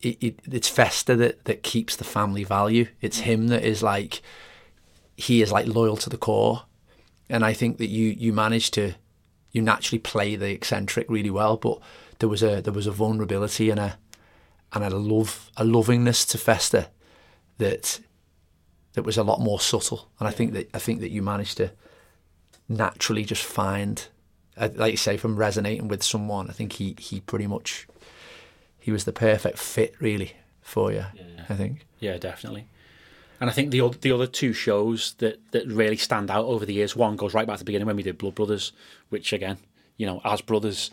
[0.00, 2.86] It, it, it's Fester that, that keeps the family value.
[3.00, 4.22] It's him that is like,
[5.16, 6.66] he is like loyal to the core,
[7.28, 8.94] and I think that you you manage to
[9.50, 11.80] you naturally play the eccentric really well, but
[12.20, 13.98] there was a there was a vulnerability and a
[14.72, 16.88] and a love a lovingness to Fester
[17.58, 18.00] that
[18.92, 20.08] that was a lot more subtle.
[20.18, 21.72] And I think that I think that you managed to
[22.68, 24.06] naturally just find,
[24.58, 26.50] Uh, like you say, from resonating with someone.
[26.50, 27.86] I think he he pretty much
[28.78, 31.04] he was the perfect fit really for you.
[31.14, 31.44] Yeah.
[31.48, 31.86] I think.
[32.00, 32.66] Yeah, definitely.
[33.40, 36.74] And I think the the other two shows that, that really stand out over the
[36.74, 38.72] years, one goes right back to the beginning when we did Blood Brothers,
[39.10, 39.58] which again,
[39.96, 40.90] you know, as brothers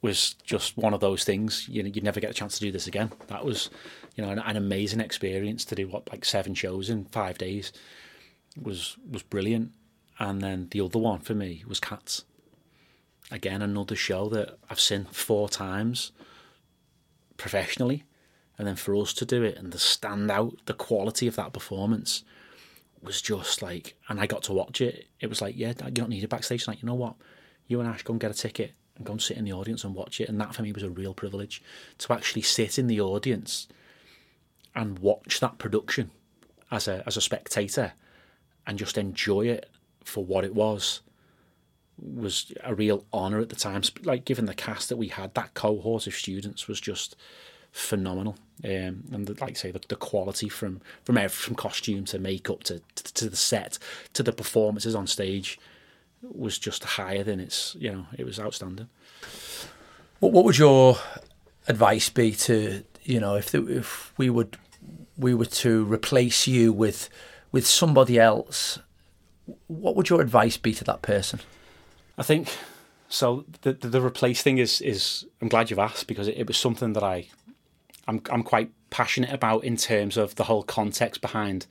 [0.00, 1.66] was just one of those things.
[1.68, 3.10] You know, you'd never get a chance to do this again.
[3.28, 3.70] That was,
[4.16, 7.72] you know, an, an amazing experience to do what like seven shows in five days
[8.60, 9.72] was was brilliant.
[10.18, 12.24] And then the other one for me was Cats.
[13.30, 16.12] Again, another show that I've seen four times
[17.36, 18.04] professionally
[18.58, 21.52] and then for us to do it and the stand out, the quality of that
[21.52, 22.22] performance
[23.02, 25.06] was just like, and I got to watch it.
[25.20, 26.66] It was like, yeah, you don't need a backstage.
[26.66, 27.14] Like, you know what?
[27.66, 29.84] You and Ash go and get a ticket and go and sit in the audience
[29.84, 30.28] and watch it.
[30.28, 31.62] And that for me was a real privilege
[31.98, 33.68] to actually sit in the audience
[34.74, 36.10] and watch that production
[36.70, 37.92] as a as a spectator
[38.66, 39.68] and just enjoy it
[40.02, 41.00] for what it was
[41.98, 43.82] was a real honour at the time.
[44.02, 47.16] Like given the cast that we had, that cohort of students was just
[47.74, 48.36] phenomenal.
[48.64, 52.18] Um, and the, like I say, the, the quality from from every, from costume to
[52.18, 53.78] makeup to, to, to the set
[54.12, 55.58] to the performances on stage
[56.22, 57.76] was just higher than its.
[57.78, 58.88] You know, it was outstanding.
[60.20, 60.98] What What would your
[61.66, 64.56] advice be to you know if the, if we would
[65.16, 67.08] we were to replace you with
[67.50, 68.78] with somebody else?
[69.66, 71.40] What would your advice be to that person?
[72.16, 72.48] I think
[73.08, 73.44] so.
[73.62, 76.56] The the, the replace thing is is I'm glad you've asked because it, it was
[76.56, 77.28] something that I
[78.06, 81.66] I'm I'm quite passionate about in terms of the whole context behind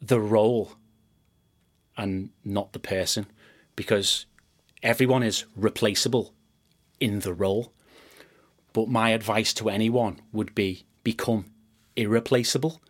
[0.00, 0.72] the role
[1.96, 3.26] and not the person
[3.76, 4.26] because
[4.82, 6.34] everyone is replaceable
[7.00, 7.72] in the role
[8.72, 11.46] but my advice to anyone would be become
[11.96, 12.80] irreplaceable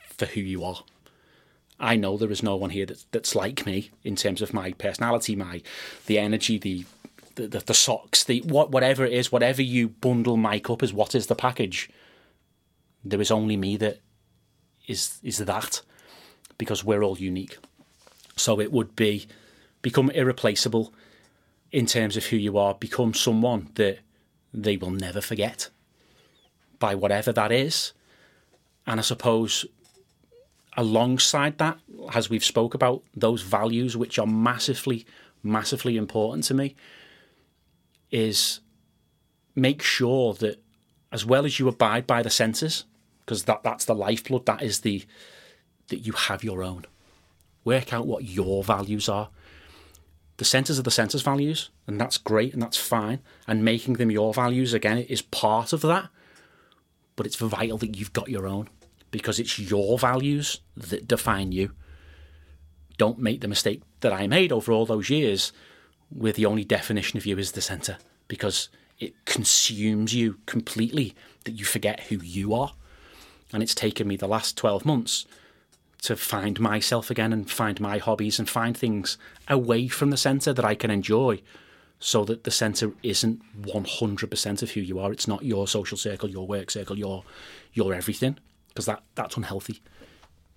[0.00, 0.82] for who you are
[1.78, 4.72] I know there is no one here that's, that's like me in terms of my
[4.72, 5.62] personality, my
[6.06, 6.86] the energy, the
[7.34, 10.92] the, the, the socks, the what whatever it is, whatever you bundle Mike up as
[10.92, 11.90] what is the package.
[13.04, 14.00] There is only me that
[14.86, 15.82] is is that
[16.58, 17.58] because we're all unique.
[18.36, 19.26] So it would be
[19.82, 20.92] become irreplaceable
[21.70, 23.98] in terms of who you are, become someone that
[24.52, 25.68] they will never forget
[26.78, 27.92] by whatever that is.
[28.86, 29.66] And I suppose
[30.76, 31.78] alongside that,
[32.14, 35.06] as we've spoke about, those values which are massively,
[35.42, 36.76] massively important to me,
[38.10, 38.60] is
[39.54, 40.62] make sure that
[41.10, 42.84] as well as you abide by the senses,
[43.24, 45.04] because that, that's the lifeblood, that is the
[45.88, 46.84] that you have your own.
[47.64, 49.30] Work out what your values are.
[50.38, 53.20] The senses are the senses values, and that's great and that's fine.
[53.46, 56.08] And making them your values again is part of that.
[57.14, 58.68] But it's vital that you've got your own
[59.16, 61.70] because it's your values that define you.
[62.98, 65.54] Don't make the mistake that I made over all those years
[66.10, 67.96] where the only definition of you is the centre
[68.28, 71.14] because it consumes you completely
[71.44, 72.74] that you forget who you are.
[73.54, 75.24] And it's taken me the last 12 months
[76.02, 79.16] to find myself again and find my hobbies and find things
[79.48, 81.40] away from the centre that I can enjoy
[82.00, 85.10] so that the centre isn't 100% of who you are.
[85.10, 87.24] It's not your social circle, your work circle, your,
[87.72, 88.38] your everything
[88.76, 89.80] because that, that's unhealthy.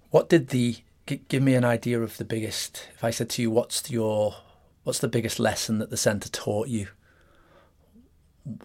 [0.10, 3.50] What did the, give me an idea of the biggest, if I said to you,
[3.50, 4.36] what's your
[4.84, 6.90] what's the biggest lesson that the centre taught you?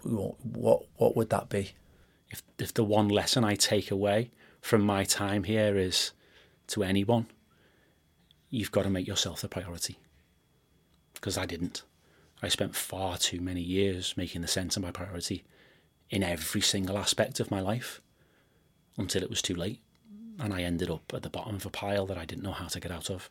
[0.03, 1.73] What what would that be?
[2.31, 6.11] If if the one lesson I take away from my time here is
[6.69, 7.27] to anyone,
[8.51, 9.99] you've got to make yourself the priority.
[11.13, 11.85] Because I didn't.
[12.43, 15.45] I spent far too many years making the centre my priority
[16.11, 18.01] in every single aspect of my life
[18.97, 19.81] until it was too late.
[20.39, 22.67] And I ended up at the bottom of a pile that I didn't know how
[22.67, 23.31] to get out of.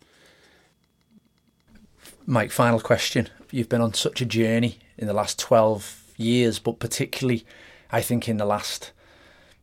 [2.25, 3.29] Mike, final question.
[3.51, 7.45] You've been on such a journey in the last 12 years, but particularly,
[7.91, 8.91] I think, in the last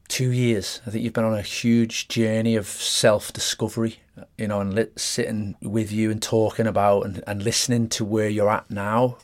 [0.09, 0.81] two years.
[0.87, 4.01] I think you've been on a huge journey of self discovery,
[4.37, 8.29] you know, and lit, sitting with you and talking about and, and listening to where
[8.29, 9.17] you're at now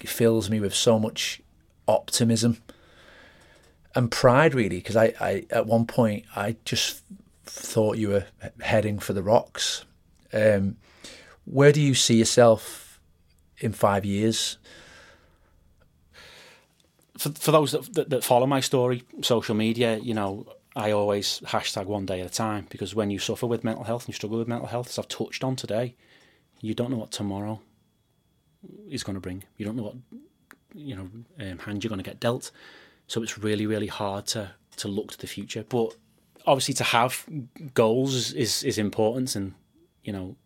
[0.00, 1.40] fills me with so much
[1.86, 2.58] optimism
[3.94, 4.76] and pride, really.
[4.76, 7.02] Because I, I, at one point, I just
[7.44, 8.26] thought you were
[8.60, 9.84] heading for the rocks.
[10.32, 10.76] Um,
[11.44, 13.00] where do you see yourself
[13.58, 14.58] in five years?
[17.18, 21.40] For, for those that, that, that follow my story, social media, you know, I always
[21.40, 24.14] hashtag one day at a time because when you suffer with mental health and you
[24.14, 25.94] struggle with mental health, as I've touched on today,
[26.60, 27.60] you don't know what tomorrow
[28.88, 29.44] is going to bring.
[29.58, 29.96] You don't know what
[30.74, 31.08] you know
[31.40, 32.50] um, hand you're going to get dealt.
[33.06, 35.64] So it's really, really hard to to look to the future.
[35.68, 35.96] But
[36.46, 37.24] obviously, to have
[37.74, 39.54] goals is is, important, and
[40.02, 40.36] you know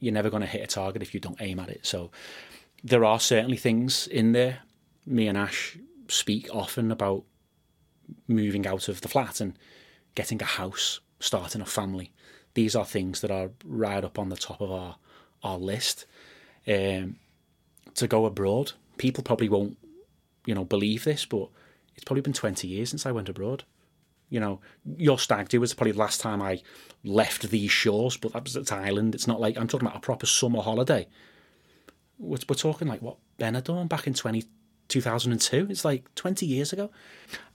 [0.00, 1.84] you're never going to hit a target if you don't aim at it.
[1.86, 2.10] So
[2.84, 4.60] there are certainly things in there.
[5.06, 5.76] Me and Ash
[6.08, 7.24] speak often about
[8.26, 9.58] moving out of the flat and
[10.14, 12.12] getting a house, starting a family.
[12.54, 14.96] These are things that are right up on the top of our
[15.42, 16.06] our list.
[16.66, 17.16] Um,
[17.94, 19.76] to go abroad, people probably won't,
[20.46, 21.48] you know, believe this, but
[21.98, 23.64] it's probably been 20 years since I went abroad.
[24.30, 24.60] You know,
[24.96, 26.62] your stag do was probably the last time I
[27.02, 29.16] left these shores, but that was at Thailand.
[29.16, 31.08] It's not like I'm talking about a proper summer holiday.
[32.16, 34.44] We're, we're talking like what Benidorm back in 20,
[34.86, 35.66] 2002.
[35.70, 36.88] It's like 20 years ago.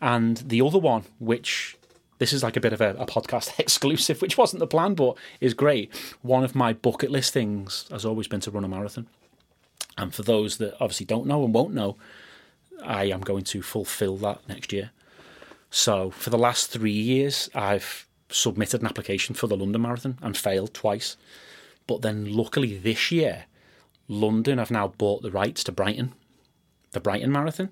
[0.01, 1.77] And the other one, which
[2.17, 5.17] this is like a bit of a, a, podcast exclusive, which wasn't the plan, but
[5.39, 5.95] is great.
[6.21, 9.07] One of my bucket list things has always been to run a marathon.
[9.97, 11.95] And for those that obviously don't know and won't know,
[12.83, 14.91] I am going to fulfill that next year.
[15.69, 20.37] So for the last three years, I've submitted an application for the London Marathon and
[20.37, 21.17] failed twice.
[21.87, 23.45] But then luckily this year,
[24.07, 26.13] London have now bought the rights to Brighton,
[26.91, 27.69] the Brighton Marathon.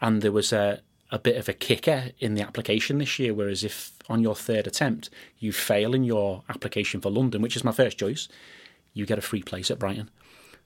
[0.00, 0.80] And there was a,
[1.10, 3.34] a bit of a kicker in the application this year.
[3.34, 7.64] Whereas if on your third attempt you fail in your application for London, which is
[7.64, 8.28] my first choice,
[8.94, 10.10] you get a free place at Brighton.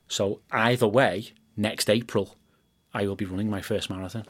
[0.08, 2.35] So either way, next April,
[2.96, 4.24] I will be running my first marathon,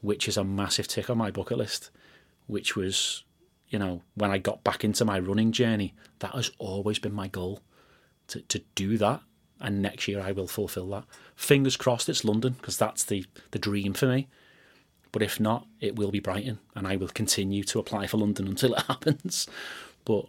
[0.00, 1.90] which is a massive tick on my bucket list.
[2.48, 3.22] Which was,
[3.68, 7.28] you know, when I got back into my running journey, that has always been my
[7.28, 7.60] goal
[8.28, 9.20] to, to do that.
[9.60, 11.04] And next year I will fulfill that.
[11.36, 14.26] Fingers crossed it's London because that's the, the dream for me.
[15.12, 18.48] But if not, it will be Brighton, and I will continue to apply for London
[18.48, 19.46] until it happens.
[20.04, 20.26] But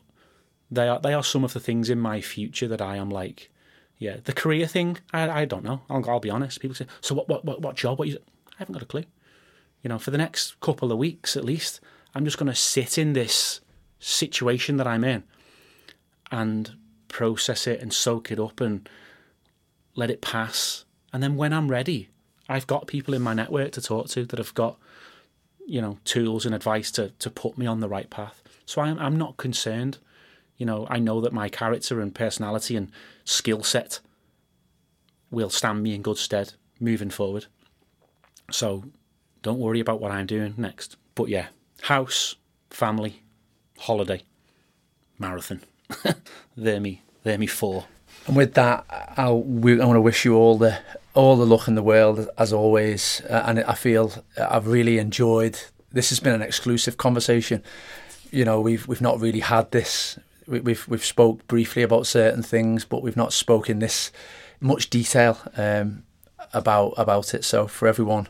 [0.70, 3.50] they are they are some of the things in my future that I am like,
[4.00, 5.82] yeah, the career thing, I, I don't know.
[5.90, 6.62] I'll, I'll be honest.
[6.62, 8.00] People say, so what, what, what, what job?
[8.00, 8.18] What you,
[8.54, 9.04] I haven't got a clue.
[9.84, 11.82] You know, for the next couple of weeks at least,
[12.16, 13.60] I'm just going to sit in this
[14.00, 15.24] situation that I'm in
[16.32, 16.72] and
[17.10, 18.88] process it and soak it up and
[19.96, 20.86] let it pass.
[21.12, 22.10] And then when I'm ready,
[22.48, 24.78] I've got people in my network to talk to that have got,
[25.68, 28.42] you know, tools and advice to, to put me on the right path.
[28.66, 29.98] So I'm, I'm not concerned
[30.60, 32.92] you know, I know that my character and personality and
[33.24, 34.02] skill set
[35.32, 37.46] will stand me in good stead moving forward.
[38.52, 38.84] So
[39.42, 40.98] don't worry about what I'm doing next.
[41.16, 41.48] But yeah,
[41.84, 42.36] house,
[42.70, 43.24] family,
[43.80, 44.24] holiday,
[45.18, 45.62] marathon.
[46.58, 47.02] they're me.
[47.24, 47.86] They're me four.
[48.28, 48.86] And with that,
[49.18, 50.80] I, want to wish you all the
[51.14, 53.22] all the luck in the world as always.
[53.30, 55.60] Uh, and I feel I've really enjoyed.
[55.92, 57.64] This has been an exclusive conversation.
[58.30, 62.44] You know, we've we've not really had this we, we've we've spoke briefly about certain
[62.44, 64.12] things, but we've not spoken this
[64.60, 66.04] much detail um,
[66.54, 67.46] about about it.
[67.46, 68.28] So for everyone,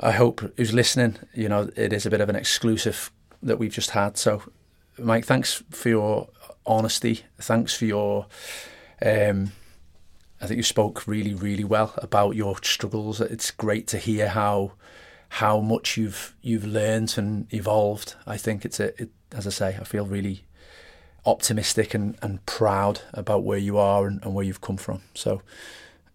[0.00, 3.10] I hope who's listening, you know, it is a bit of an exclusive
[3.42, 4.18] that we've just had.
[4.18, 4.42] So,
[4.98, 6.28] Mike, thanks for your
[6.66, 7.24] honesty.
[7.38, 8.26] Thanks for your.
[9.00, 9.52] Um,
[10.40, 13.20] I think you spoke really, really well about your struggles.
[13.20, 14.72] It's great to hear how
[15.28, 18.16] how much you've you've learned and evolved.
[18.26, 20.44] I think it's a, it, as I say, I feel really
[21.24, 25.02] optimistic and, and proud about where you are and, and where you've come from.
[25.14, 25.42] So,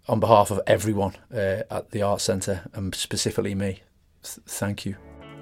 [0.08, 3.82] on behalf of everyone uh, at the Artz Centre and specifically me,
[4.24, 4.96] th- thank you.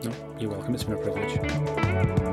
[0.04, 0.74] No, you're welcome.
[0.74, 2.25] It's been a privilege.